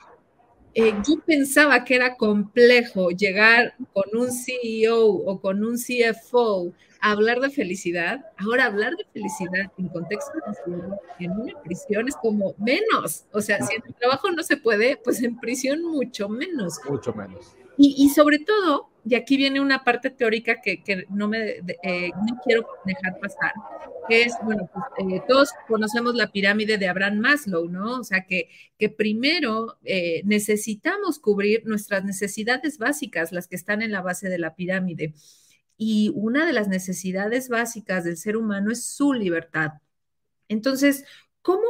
[0.74, 7.10] eh, yo pensaba que era complejo llegar con un CEO o con un CFO a
[7.10, 8.24] hablar de felicidad.
[8.36, 10.32] Ahora hablar de felicidad en contexto
[10.66, 13.24] de en una prisión es como menos.
[13.32, 16.78] O sea, si en el trabajo no se puede, pues en prisión mucho menos.
[16.88, 17.56] Mucho menos.
[17.82, 22.66] Y, sobre todo, y aquí viene una parte teórica que, no me eh, no quiero
[22.84, 23.54] dejar pasar,
[24.06, 28.00] que es, bueno, pues, eh, todos conocemos la pirámide de Abraham Maslow, ¿no?
[28.00, 33.92] O sea, que, que primero eh, necesitamos cubrir nuestras necesidades básicas, las que están en
[33.92, 35.14] la base de la pirámide.
[35.78, 39.80] Y una de las necesidades básicas del ser humano es su libertad.
[40.48, 41.06] Entonces,
[41.40, 41.62] ¿cómo,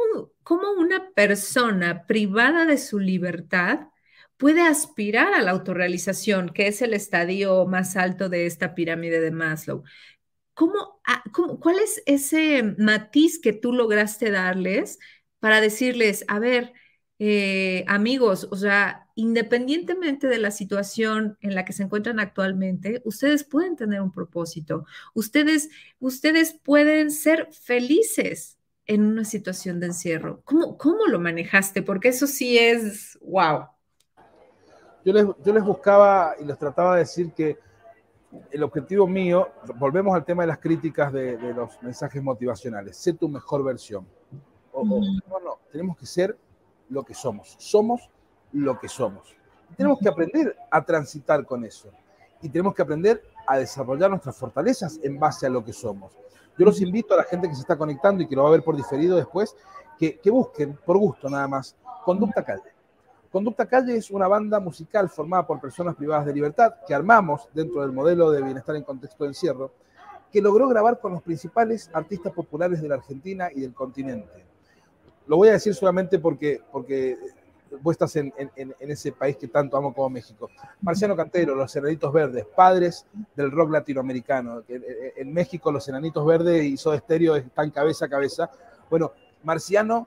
[0.43, 3.90] cómo una persona privada de su libertad
[4.41, 9.29] puede aspirar a la autorrealización, que es el estadio más alto de esta pirámide de
[9.29, 9.83] Maslow.
[11.05, 14.97] Ah, ¿Cómo, cuál es ese matiz que tú lograste darles
[15.39, 16.73] para decirles, a ver,
[17.19, 23.43] eh, amigos, o sea, independientemente de la situación en la que se encuentran actualmente, ustedes
[23.43, 25.69] pueden tener un propósito, ustedes,
[25.99, 30.41] ustedes pueden ser felices en una situación de encierro.
[30.45, 31.83] ¿Cómo, cómo lo manejaste?
[31.83, 33.67] Porque eso sí es, wow
[35.03, 37.57] yo les, yo les buscaba y les trataba de decir que
[38.51, 43.27] el objetivo mío, volvemos al tema de las críticas de, los mensajes motivacionales, sé tu
[43.27, 44.07] mejor versión.
[44.71, 44.99] O, no,
[45.43, 46.37] no, tenemos que ser
[46.89, 48.09] lo que somos, somos
[48.53, 49.35] lo que somos.
[49.75, 51.89] tenemos que aprender a transitar con eso
[52.41, 56.13] y tenemos que aprender a desarrollar nuestras fortalezas en base a lo que somos.
[56.57, 58.51] Yo los invito a la gente que se está conectando y que lo va a
[58.53, 59.55] ver por diferido después,
[59.97, 62.71] que, que busquen, por gusto nada más, conducta calle
[63.31, 67.81] Conducta Calle es una banda musical formada por personas privadas de libertad que armamos dentro
[67.81, 69.71] del modelo de bienestar en contexto de encierro,
[70.29, 74.45] que logró grabar con los principales artistas populares de la Argentina y del continente.
[75.27, 77.17] lo voy a decir solamente porque, porque
[77.81, 78.33] vos estás en,
[78.79, 80.49] ese país que tanto amo como México.
[80.81, 84.63] Marciano Cantero, Los Enanitos Verdes, padres del rock latinoamericano.
[84.67, 88.51] En, México los Enanitos Verdes y Soda Stereo están cabeza a cabeza.
[88.89, 89.13] Bueno,
[89.43, 90.05] Marciano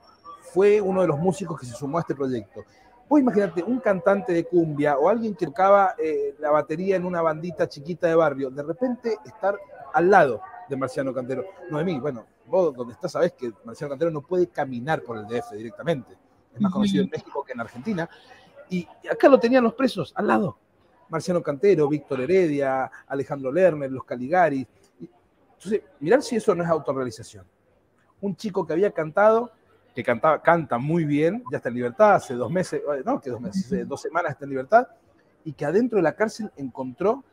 [0.53, 2.63] fue uno de los músicos que se sumó a este proyecto.
[3.07, 7.21] Vos imagínate un cantante de cumbia o alguien que tocaba eh, la batería en una
[7.21, 9.57] bandita chiquita de barrio, de repente estar
[9.93, 11.45] al lado de Marciano Cantero.
[11.69, 15.17] No de mí, bueno, vos donde estás sabés que Marciano Cantero no puede caminar por
[15.17, 16.17] el DF directamente
[16.55, 18.09] es más conocido en México que en Argentina.
[18.69, 20.57] Y acá lo tenían los presos al lado.
[21.09, 24.65] Marciano Cantero, Víctor Heredia, Alejandro Lerner, los Caligari.
[24.99, 27.45] Entonces, mirar si eso no es autorrealización.
[28.21, 29.51] Un chico que había cantado,
[29.95, 33.29] que cantaba, canta muy bien, ya está en libertad, hace dos meses, eh, no, que
[33.29, 34.87] dos meses, dos semanas está en libertad,
[35.45, 37.23] y que adentro de la cárcel encontró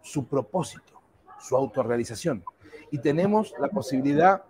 [0.00, 1.02] su propósito,
[1.38, 2.42] su autorrealización.
[2.90, 4.42] Y tenemos la posibilidad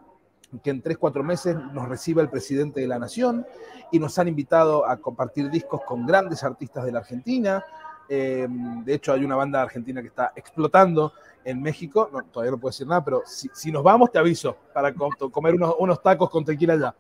[0.63, 3.45] que en tres, cuatro meses nos reciba el presidente de la Nación
[3.91, 7.65] y nos han invitado a compartir discos con grandes artistas de la Argentina.
[8.13, 8.49] Eh,
[8.85, 11.13] de hecho, hay una banda argentina que está explotando
[11.45, 12.11] en México.
[12.33, 16.29] todavía no puedo decir nada, pero si, nos vamos, te aviso para comer unos, tacos
[16.29, 16.95] con tequila allá.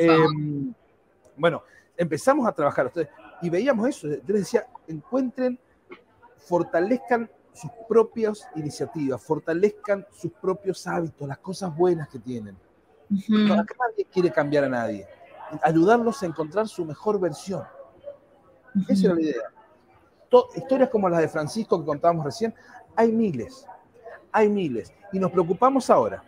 [0.00, 0.26] Eh,
[1.36, 1.62] bueno,
[1.96, 2.92] empezamos a trabajar
[3.40, 4.08] y veíamos eso.
[4.08, 5.58] Yo les decía, encuentren,
[6.36, 12.56] fortalezcan sus propias iniciativas, fortalezcan sus propios hábitos, las cosas buenas que tienen
[13.10, 15.06] nadie quiere cambiar a nadie.
[15.62, 17.62] Ayudarlos a encontrar su mejor versión.
[18.88, 19.42] Esa es la idea.
[20.56, 22.54] Historias como las de Francisco que contábamos recién,
[22.94, 23.66] hay miles.
[24.32, 24.92] Hay miles.
[25.12, 26.22] Y nos preocupamos ahora.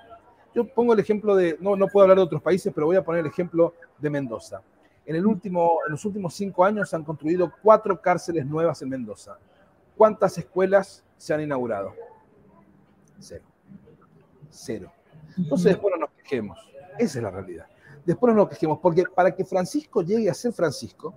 [0.54, 3.04] Yo pongo el ejemplo de, no, no puedo hablar de otros países, pero voy a
[3.04, 4.62] poner el ejemplo de Mendoza.
[5.06, 8.88] En, el último, en los últimos cinco años se han construido cuatro cárceles nuevas en
[8.88, 9.38] Mendoza.
[9.96, 11.92] ¿Cuántas escuelas se han inaugurado?
[13.18, 13.44] Cero.
[14.50, 14.92] Cero.
[15.36, 16.58] Entonces después no nos quejemos.
[16.98, 17.66] Esa es la realidad.
[18.04, 21.14] Después nos quejemos, porque para que Francisco llegue a ser Francisco,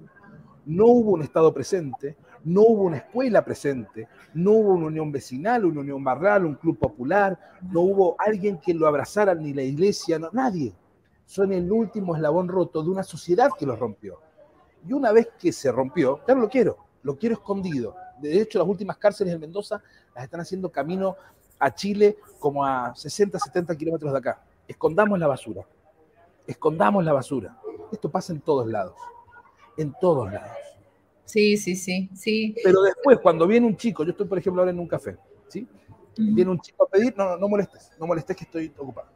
[0.65, 5.65] no hubo un Estado presente, no hubo una escuela presente, no hubo una unión vecinal,
[5.65, 10.19] una unión barral, un club popular, no hubo alguien que lo abrazara, ni la iglesia,
[10.31, 10.73] nadie.
[11.25, 14.19] Son el último eslabón roto de una sociedad que lo rompió.
[14.87, 17.95] Y una vez que se rompió, no lo quiero, lo quiero escondido.
[18.19, 19.81] De hecho, las últimas cárceles en Mendoza
[20.13, 21.15] las están haciendo camino
[21.59, 24.43] a Chile como a 60, 70 kilómetros de acá.
[24.67, 25.65] Escondamos la basura.
[26.45, 27.57] Escondamos la basura.
[27.91, 28.95] Esto pasa en todos lados.
[29.77, 30.72] En todos lados.
[31.25, 32.55] Sí, sí, sí, sí.
[32.63, 35.17] Pero después, cuando viene un chico, yo estoy, por ejemplo, ahora en un café,
[35.47, 35.67] ¿sí?
[36.17, 39.09] Viene un chico a pedir, no, no molestes, no molestes que estoy ocupado.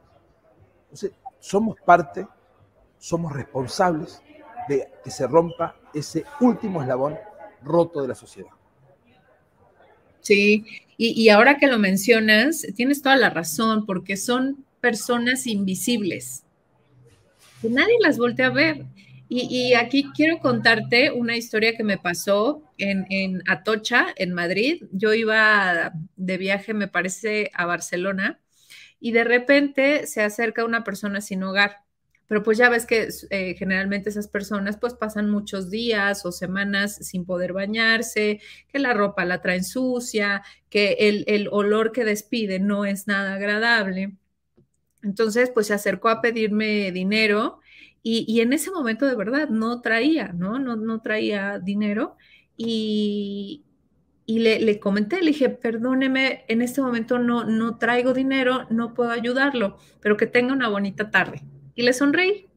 [0.83, 2.25] Entonces, somos parte,
[2.97, 4.21] somos responsables
[4.67, 7.17] de que se rompa ese último eslabón
[7.63, 8.51] roto de la sociedad.
[10.21, 10.65] Sí,
[10.97, 16.43] y, y, ahora que lo mencionas, tienes toda la razón, porque son personas invisibles,
[17.61, 18.85] que nadie las voltea a ver.
[19.29, 24.85] Y, aquí quiero contarte una historia que me pasó en, Atocha, en Madrid.
[24.91, 28.39] Yo iba de viaje, me parece, a Barcelona,
[29.01, 31.77] y de repente se acerca una persona sin hogar.
[32.27, 36.95] Pero pues ya ves que eh, generalmente esas personas pues pasan muchos días o semanas
[36.95, 40.97] sin poder bañarse, que la ropa la traen sucia, que
[41.27, 44.15] el, olor que despide no es nada agradable.
[45.03, 47.59] Entonces, pues se acercó a pedirme dinero
[48.09, 50.59] y, en ese momento de verdad no traía, ¿no?
[50.59, 52.15] No, no traía dinero
[52.55, 53.65] y,
[54.25, 58.93] y le, le, comenté, le dije, perdóneme, en este momento no, no traigo dinero, no
[58.93, 61.43] puedo ayudarlo, pero que tenga una bonita tarde.
[61.75, 62.47] Y le sonreí.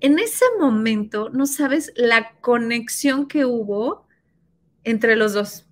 [0.00, 4.06] En ese momento, no sabes la conexión que hubo
[4.82, 5.66] entre los dos.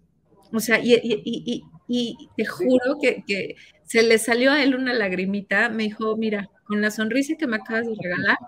[0.50, 4.94] O sea, y, y, y te juro que, que, se le salió a él una
[4.94, 8.38] lagrimita, me dijo, mira, con la sonrisa que me acabas de regalar,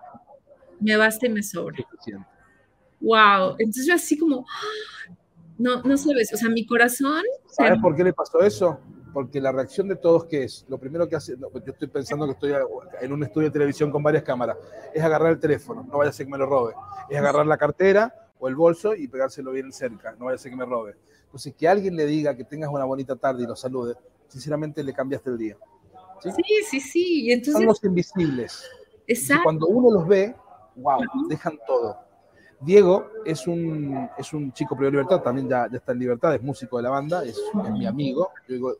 [0.84, 1.78] me basta y me sobra.
[3.00, 4.46] Wow, entonces yo así como,
[5.58, 7.22] no, no sabes, o sea, mi corazón...
[7.46, 8.78] ¿Sabes por qué le pasó eso?
[9.12, 10.66] Porque la reacción de todos, ¿qué es?
[10.68, 12.52] Lo primero que hace, yo estoy pensando que estoy
[13.00, 14.58] en un estudio de televisión con varias cámaras,
[14.92, 16.74] es agarrar el teléfono, no vaya a ser que me lo robe,
[17.08, 20.50] es agarrar la cartera o el bolso y pegárselo bien cerca, no vaya a ser
[20.50, 20.96] que me robe.
[21.24, 23.94] Entonces, que alguien le diga que tengas una bonita tarde y lo salude,
[24.28, 25.56] sinceramente le cambiaste el día.
[26.20, 26.30] Sí,
[26.70, 27.32] sí, sí.
[27.32, 27.54] entonces...
[27.54, 28.64] Son los invisibles.
[29.06, 29.42] Exacto.
[29.44, 30.34] cuando uno los ve,
[30.76, 31.96] wow, dejan todo.
[32.60, 36.34] Diego es un, es un chico privado de libertad, también ya, ya, está en libertad,
[36.34, 37.38] es músico de la banda, es,
[37.72, 38.30] mi amigo.
[38.48, 38.72] Yo digo,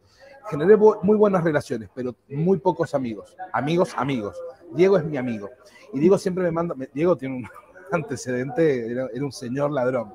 [0.49, 3.37] generé muy buenas relaciones, pero muy pocos amigos.
[3.53, 4.37] Amigos, amigos.
[4.73, 5.51] Diego es mi amigo.
[5.93, 7.49] Y Diego siempre me manda, Diego tiene un
[7.93, 10.15] antecedente, era, era un señor ladrón.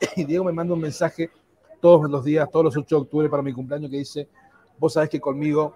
[0.16, 1.30] Y Diego me manda un mensaje
[1.80, 4.28] todos los días, todos los 8 de octubre para mi cumpleaños que dice,
[4.78, 5.74] vos sabés que conmigo,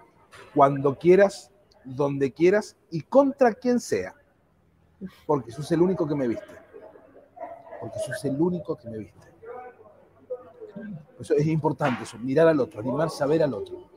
[0.53, 1.51] cuando quieras,
[1.83, 4.15] donde quieras y contra quien sea,
[5.25, 6.45] porque sos el único que me viste.
[7.79, 9.27] Porque sos el único que me viste.
[11.19, 13.89] Eso es importante, eso, mirar al otro, animarse a ver al otro.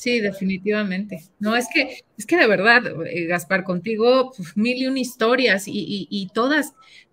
[0.00, 1.24] Sí, definitivamente.
[1.38, 6.30] No, es que, es que de verdad, eh, Gaspar, contigo mil y una historias y,
[6.32, 6.72] todas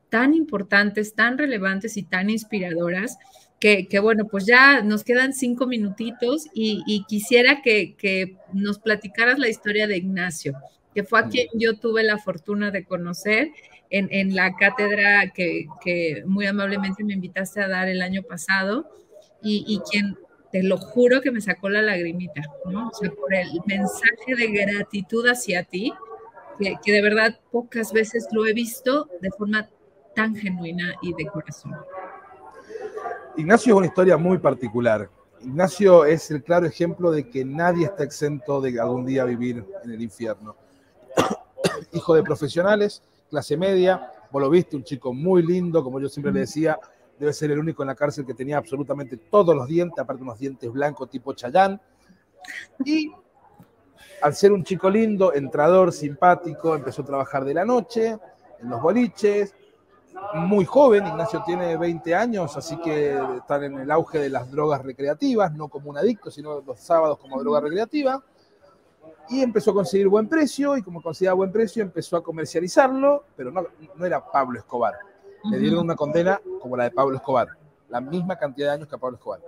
[0.09, 3.17] tan importantes, tan relevantes y tan inspiradoras.
[3.59, 9.85] Que, bueno, pues ya nos quedan cinco minutitos y, quisiera que, nos platicaras la historia
[9.85, 10.53] de Ignacio,
[10.97, 13.51] que fue a quien yo tuve la fortuna de conocer
[13.91, 18.89] en, la cátedra que, muy amablemente me invitaste a dar el año pasado
[19.43, 20.17] y, quien
[20.51, 22.87] te lo juro que me sacó la lagrimita, ¿no?
[22.87, 25.93] O sea, por el mensaje de gratitud hacia ti,
[26.57, 29.69] que, que de verdad pocas veces lo he visto de forma
[30.15, 31.75] tan genuina y de corazón.
[33.35, 35.11] Ignacio es una historia muy particular.
[35.41, 39.91] Ignacio es el claro ejemplo de que nadie está exento de algún día vivir en
[39.91, 40.55] el infierno.
[41.97, 46.31] Hijo de profesionales, clase media, vos lo viste, un chico muy lindo, como yo siempre
[46.31, 46.79] le decía,
[47.17, 50.37] debe ser el único en la cárcel que tenía absolutamente todos los dientes, aparte unos
[50.37, 51.81] dientes blancos tipo Chayán.
[52.85, 53.11] Y
[54.21, 58.17] al ser un chico lindo, entrador, simpático, empezó a trabajar de la noche,
[58.59, 59.55] en los boliches,
[60.35, 64.83] muy joven, Ignacio tiene 20 años, así que están en el auge de las drogas
[64.83, 68.23] recreativas, no como un adicto, sino los sábados como droga recreativa
[69.29, 73.51] y empezó a conseguir buen precio y como conseguía buen precio empezó a comercializarlo, pero
[73.51, 74.93] no, no era Pablo Escobar.
[75.51, 77.49] Le dieron una condena como la de Pablo Escobar,
[77.89, 79.41] la misma cantidad de años que a Pablo Escobar,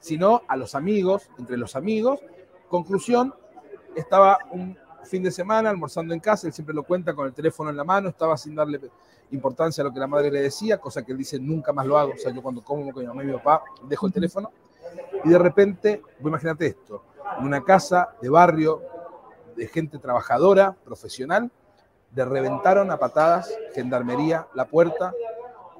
[0.00, 2.20] sino a los amigos, entre los amigos.
[2.68, 3.34] Conclusión,
[3.94, 7.70] estaba un fin de semana almorzando en casa, él siempre lo cuenta con el teléfono
[7.70, 8.80] en la mano, estaba sin darle
[9.30, 11.98] importancia a lo que la madre le decía, cosa que él dice nunca más lo
[11.98, 14.50] hago, o sea, yo cuando como con mi mamá y mi papá dejo el teléfono
[15.24, 17.04] y de repente, imagínate esto,
[17.40, 18.82] una casa de barrio
[19.56, 21.50] de gente trabajadora, profesional,
[22.10, 25.12] de reventaron a patadas, gendarmería, la puerta,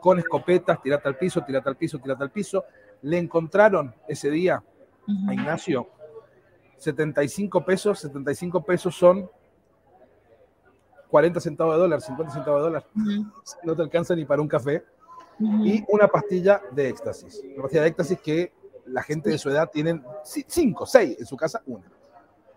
[0.00, 2.64] con escopetas, tirate al piso, tirate al piso, tirate al piso.
[3.02, 4.62] Le encontraron ese día
[5.28, 5.88] a Ignacio
[6.82, 9.30] 75 pesos, 75 pesos son
[11.08, 12.86] 40 centavos de dólar, 50 centavos de dólar.
[13.62, 14.84] No te alcanza ni para un café.
[15.38, 17.40] Y una pastilla de éxtasis.
[17.54, 18.52] Una pastilla de éxtasis que
[18.86, 21.90] la gente de su edad tienen 5, 6, en su casa una.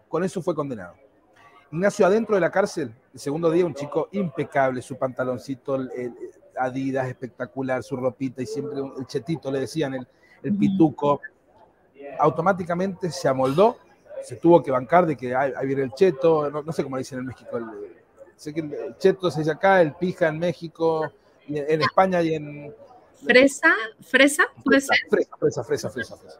[0.07, 0.95] Con eso fue condenado.
[1.71, 5.77] Ignacio adentro de la cárcel, el segundo día un chico impecable, su pantaloncito
[6.57, 10.07] Adidas espectacular, su ropita y siempre el chetito, le decían, el,
[10.41, 11.21] el pituco.
[12.19, 13.77] Automáticamente se amoldó,
[14.23, 17.25] se tuvo que bancar de que ahí, viene el cheto, no, sé cómo dicen en
[17.25, 17.65] México, el,
[18.35, 21.11] sé que el cheto se dice acá, el pija en México,
[21.47, 22.73] en, España y en...
[23.23, 24.97] Fresa, fresa, puede ser.
[25.09, 26.39] Fresa, fresa, fresa, fresa, fresa.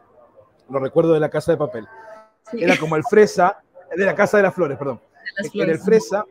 [0.68, 1.86] Lo recuerdo de la casa de papel.
[2.52, 3.62] Era como el fresa,
[3.96, 5.00] de la casa de las flores, perdón
[5.54, 6.24] en el Fresa,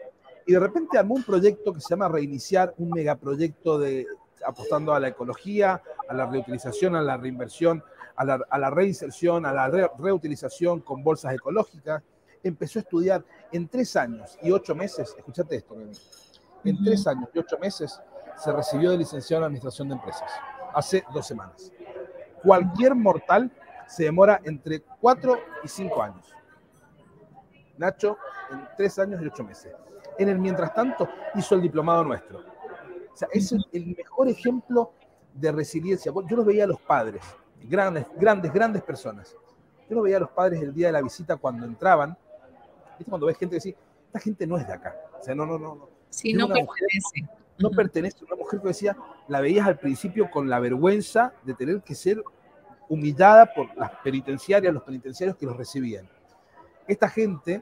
[0.46, 4.06] y de repente armó un proyecto que se llama Reiniciar, un megaproyecto de,
[4.46, 7.84] apostando a la ecología, a la reutilización, a la reinversión,
[8.16, 12.02] a la, reinserción, a la reutilización con bolsas ecológicas.
[12.44, 15.76] Empezó a estudiar en tres años y ocho meses, escúchate esto,
[16.64, 18.00] en tres años y ocho meses
[18.38, 20.32] se recibió de licenciado en Administración de Empresas,
[20.74, 21.72] hace dos semanas.
[22.44, 23.52] Cualquier mortal
[23.88, 26.34] se demora entre cuatro y cinco años.
[27.78, 28.18] Nacho
[28.52, 29.74] en tres años y ocho meses.
[30.18, 32.40] En el mientras tanto hizo el diplomado nuestro.
[32.40, 34.94] O sea, es el mejor ejemplo
[35.34, 36.12] de resiliencia.
[36.28, 37.22] Yo los veía a los padres,
[37.64, 39.36] grandes, grandes, grandes personas.
[39.90, 42.18] Yo los veía a los padres el día de la visita cuando entraban.
[42.98, 43.10] ¿Viste?
[43.10, 43.78] Cuando ves gente que dice,
[44.08, 44.96] esta gente no es de acá.
[45.20, 45.76] O sea, no, no, no.
[45.76, 45.90] no.
[46.10, 47.28] Sí, no pertenece.
[47.58, 48.24] No pertenece.
[48.26, 48.98] Una mujer que decía,
[49.28, 52.24] la veías al principio con la vergüenza de tener que ser
[52.90, 56.08] humillada por las penitenciarias, los penitenciarios que los recibían
[56.88, 57.62] esta gente,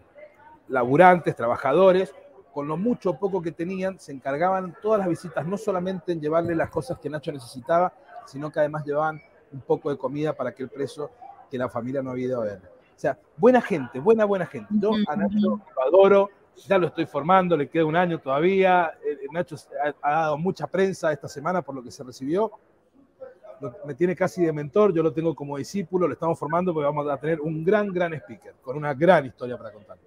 [0.67, 2.13] laburantes, trabajadores,
[2.53, 6.21] con lo mucho o poco que tenían, se encargaban todas las visitas, no solamente en
[6.21, 7.93] llevarle las cosas que Nacho necesitaba,
[8.25, 9.21] sino que además llevaban
[9.51, 11.11] un poco de comida para aquel preso
[11.49, 12.61] que la familia no había ido a ver.
[12.95, 14.67] O sea, buena gente, buena, buena gente.
[14.71, 16.29] Yo a Nacho lo adoro,
[16.67, 18.91] ya lo estoy formando, le queda un año todavía.
[19.05, 19.55] Eh, Nacho
[20.01, 22.51] ha, dado mucha prensa esta semana por lo que se recibió
[23.85, 27.07] me tiene casi de mentor, yo lo tengo como discípulo, lo estamos formando porque vamos
[27.09, 29.97] a tener un gran, gran speaker, con una gran historia para contar.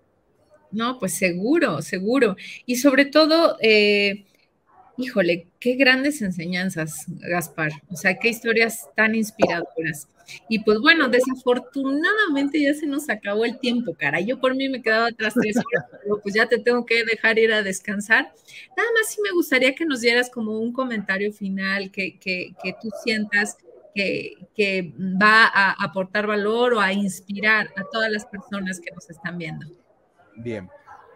[0.71, 2.37] No, pues seguro, seguro.
[2.67, 4.27] Y sobre todo, eh,
[4.97, 7.73] híjole, qué grandes enseñanzas, Gaspar.
[7.91, 10.09] O sea, qué historias tan inspiradoras.
[10.49, 14.21] Y pues bueno, desafortunadamente ya se nos acabó el tiempo, cara.
[14.21, 17.39] Yo por mí me quedaba atrás tres horas, pero pues ya te tengo que dejar
[17.39, 18.33] ir a descansar.
[18.77, 22.75] Nada más sí me gustaría que nos dieras como un comentario final que, que, que
[22.81, 23.57] tú sientas
[23.95, 29.09] que, que, va a aportar valor o a inspirar a todas las personas que nos
[29.09, 29.67] están viendo.
[30.37, 30.69] Bien.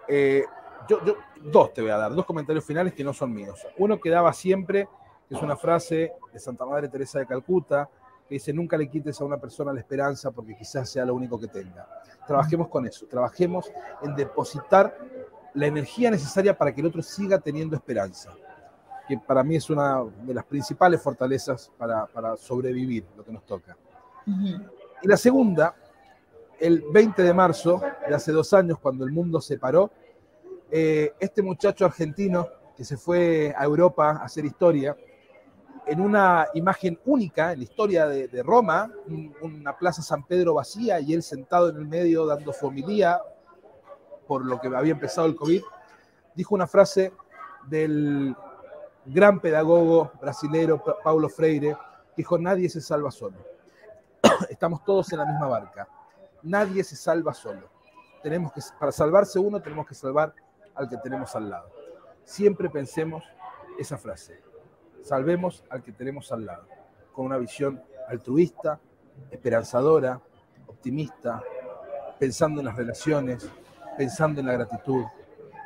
[0.08, 0.44] Eh,
[0.88, 3.66] yo, yo, dos te voy a dar, dos comentarios finales que no son míos.
[3.76, 4.88] Uno que daba siempre,
[5.28, 7.88] que es una frase de Santa Madre Teresa de Calcuta,
[8.30, 11.36] que dice, nunca le quites a una persona la esperanza porque quizás sea lo único
[11.36, 11.84] que tenga.
[12.24, 13.72] Trabajemos con eso, trabajemos
[14.02, 14.96] en depositar
[15.52, 18.32] la energía necesaria para que el otro siga teniendo esperanza,
[19.08, 23.44] que para mí es una de las principales fortalezas para, para sobrevivir lo que nos
[23.44, 23.76] toca.
[25.02, 25.74] Y la segunda,
[26.60, 29.90] el 20 de marzo de hace dos años, cuando el mundo se paró,
[30.70, 34.96] eh, este muchacho argentino que se fue a Europa a hacer historia,
[35.86, 38.90] en una imagen única en la historia de, Roma,
[39.40, 43.20] una plaza San Pedro vacía y él sentado en el medio dando su homilía
[44.26, 45.62] por lo que había empezado el COVID,
[46.34, 47.12] dijo una frase
[47.66, 48.36] del
[49.04, 51.76] gran pedagogo brasilero Paulo Freire,
[52.16, 53.38] dijo, nadie se salva solo.
[54.48, 55.88] Estamos todos en la misma barca.
[56.42, 57.68] Nadie se salva solo.
[58.22, 60.32] Tenemos que, para salvarse uno, tenemos que salvar
[60.74, 61.70] al que tenemos al lado.
[62.24, 63.24] Siempre pensemos
[63.78, 64.49] esa frase.
[65.02, 66.66] Salvemos al que tenemos al lado,
[67.12, 68.80] con una visión altruista,
[69.30, 70.20] esperanzadora,
[70.66, 71.42] optimista,
[72.18, 73.48] pensando en las relaciones,
[73.96, 75.04] pensando en la gratitud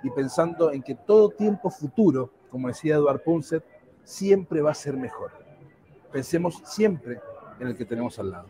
[0.03, 3.65] y pensando en que todo tiempo futuro, como decía Eduard Punset,
[4.05, 5.33] siempre va a ser mejor.
[6.13, 7.21] Pensemos siempre
[7.59, 8.47] en el que tenemos al lado.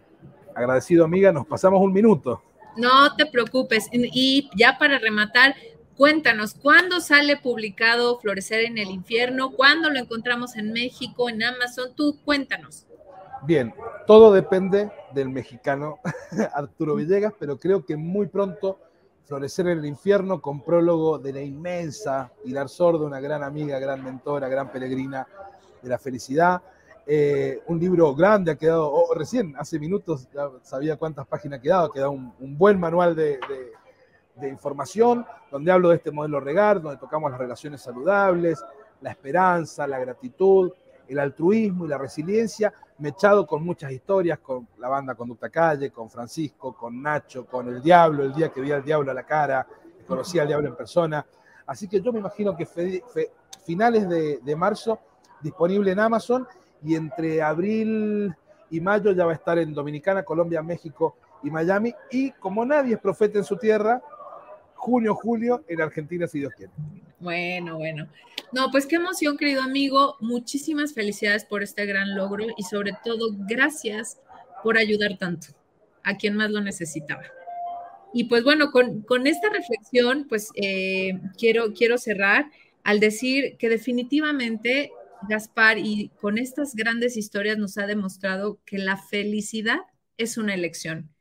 [0.55, 2.43] Agradecido, amiga, nos pasamos un minuto.
[2.77, 3.89] No te preocupes.
[3.93, 5.55] Y ya para rematar,
[5.97, 9.53] Cuéntanos, ¿cuándo sale publicado Florecer en el Infierno?
[9.53, 11.95] ¿Cuándo lo encontramos en México, en Amazon?
[11.95, 12.87] Tú cuéntanos.
[13.43, 13.73] Bien,
[14.07, 16.01] todo depende del mexicano
[16.55, 18.81] Arturo Villegas, pero creo que muy pronto
[19.27, 24.03] Florecer en el Infierno con prólogo de la inmensa Pilar Sordo, una gran amiga, gran
[24.03, 25.29] mentora, gran peregrina
[25.81, 26.61] de la felicidad.
[27.07, 31.63] Eh, un libro grande, ha quedado, oh, recién, hace minutos, ya sabía cuántas páginas ha
[31.63, 33.84] quedado, ha quedado un, buen manual de de
[34.43, 38.65] información, donde hablo de este modelo regar, donde tocamos las relaciones saludables,
[39.01, 40.73] la esperanza, la gratitud,
[41.09, 46.11] el altruismo y la resiliencia, mechado con muchas historias, con la banda Conducta Calle, con
[46.11, 49.67] Francisco, con Nacho, con el Diablo, el día que vi al Diablo a la cara,
[50.07, 51.25] conocí al Diablo en persona.
[51.67, 52.67] Así que yo me imagino que
[53.65, 54.99] finales de, de marzo,
[55.41, 56.47] disponible en Amazon,
[56.83, 58.35] y entre abril
[58.71, 61.95] y mayo ya va a estar en Dominicana, Colombia, México y Miami.
[62.11, 64.03] Y como nadie es profeta en su tierra,
[64.85, 66.71] junio, julio en Argentina, si Dios quiere.
[67.19, 68.07] Bueno, bueno.
[68.53, 70.17] No, pues qué emoción, querido amigo.
[70.21, 74.19] Muchísimas felicidades por este gran logro y sobre todo gracias
[74.63, 75.47] por ayudar tanto
[76.03, 77.23] a quien más lo necesitaba.
[78.13, 82.51] Y pues bueno, con, esta reflexión, pues eh, quiero, quiero cerrar
[82.85, 84.93] al decir que definitivamente
[85.27, 89.79] Gaspar y con estas grandes historias nos ha demostrado que la felicidad
[90.19, 91.14] es una elección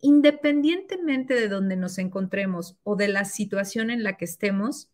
[0.00, 4.88] independientemente de donde nos encontremos o de la situación en la que estemos,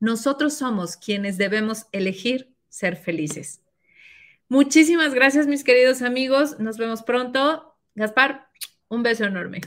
[0.00, 3.62] nosotros somos quienes debemos elegir ser felices.
[4.48, 6.58] Muchísimas gracias, mis queridos amigos.
[6.58, 7.74] Nos vemos pronto.
[7.94, 8.48] Gaspar,
[8.88, 9.60] un beso enorme.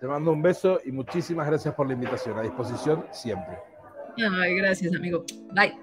[0.00, 2.38] Te mando un beso y muchísimas gracias por la invitación.
[2.38, 3.58] A disposición siempre.
[4.16, 5.24] Ay, gracias, amigo.
[5.52, 5.74] Bye.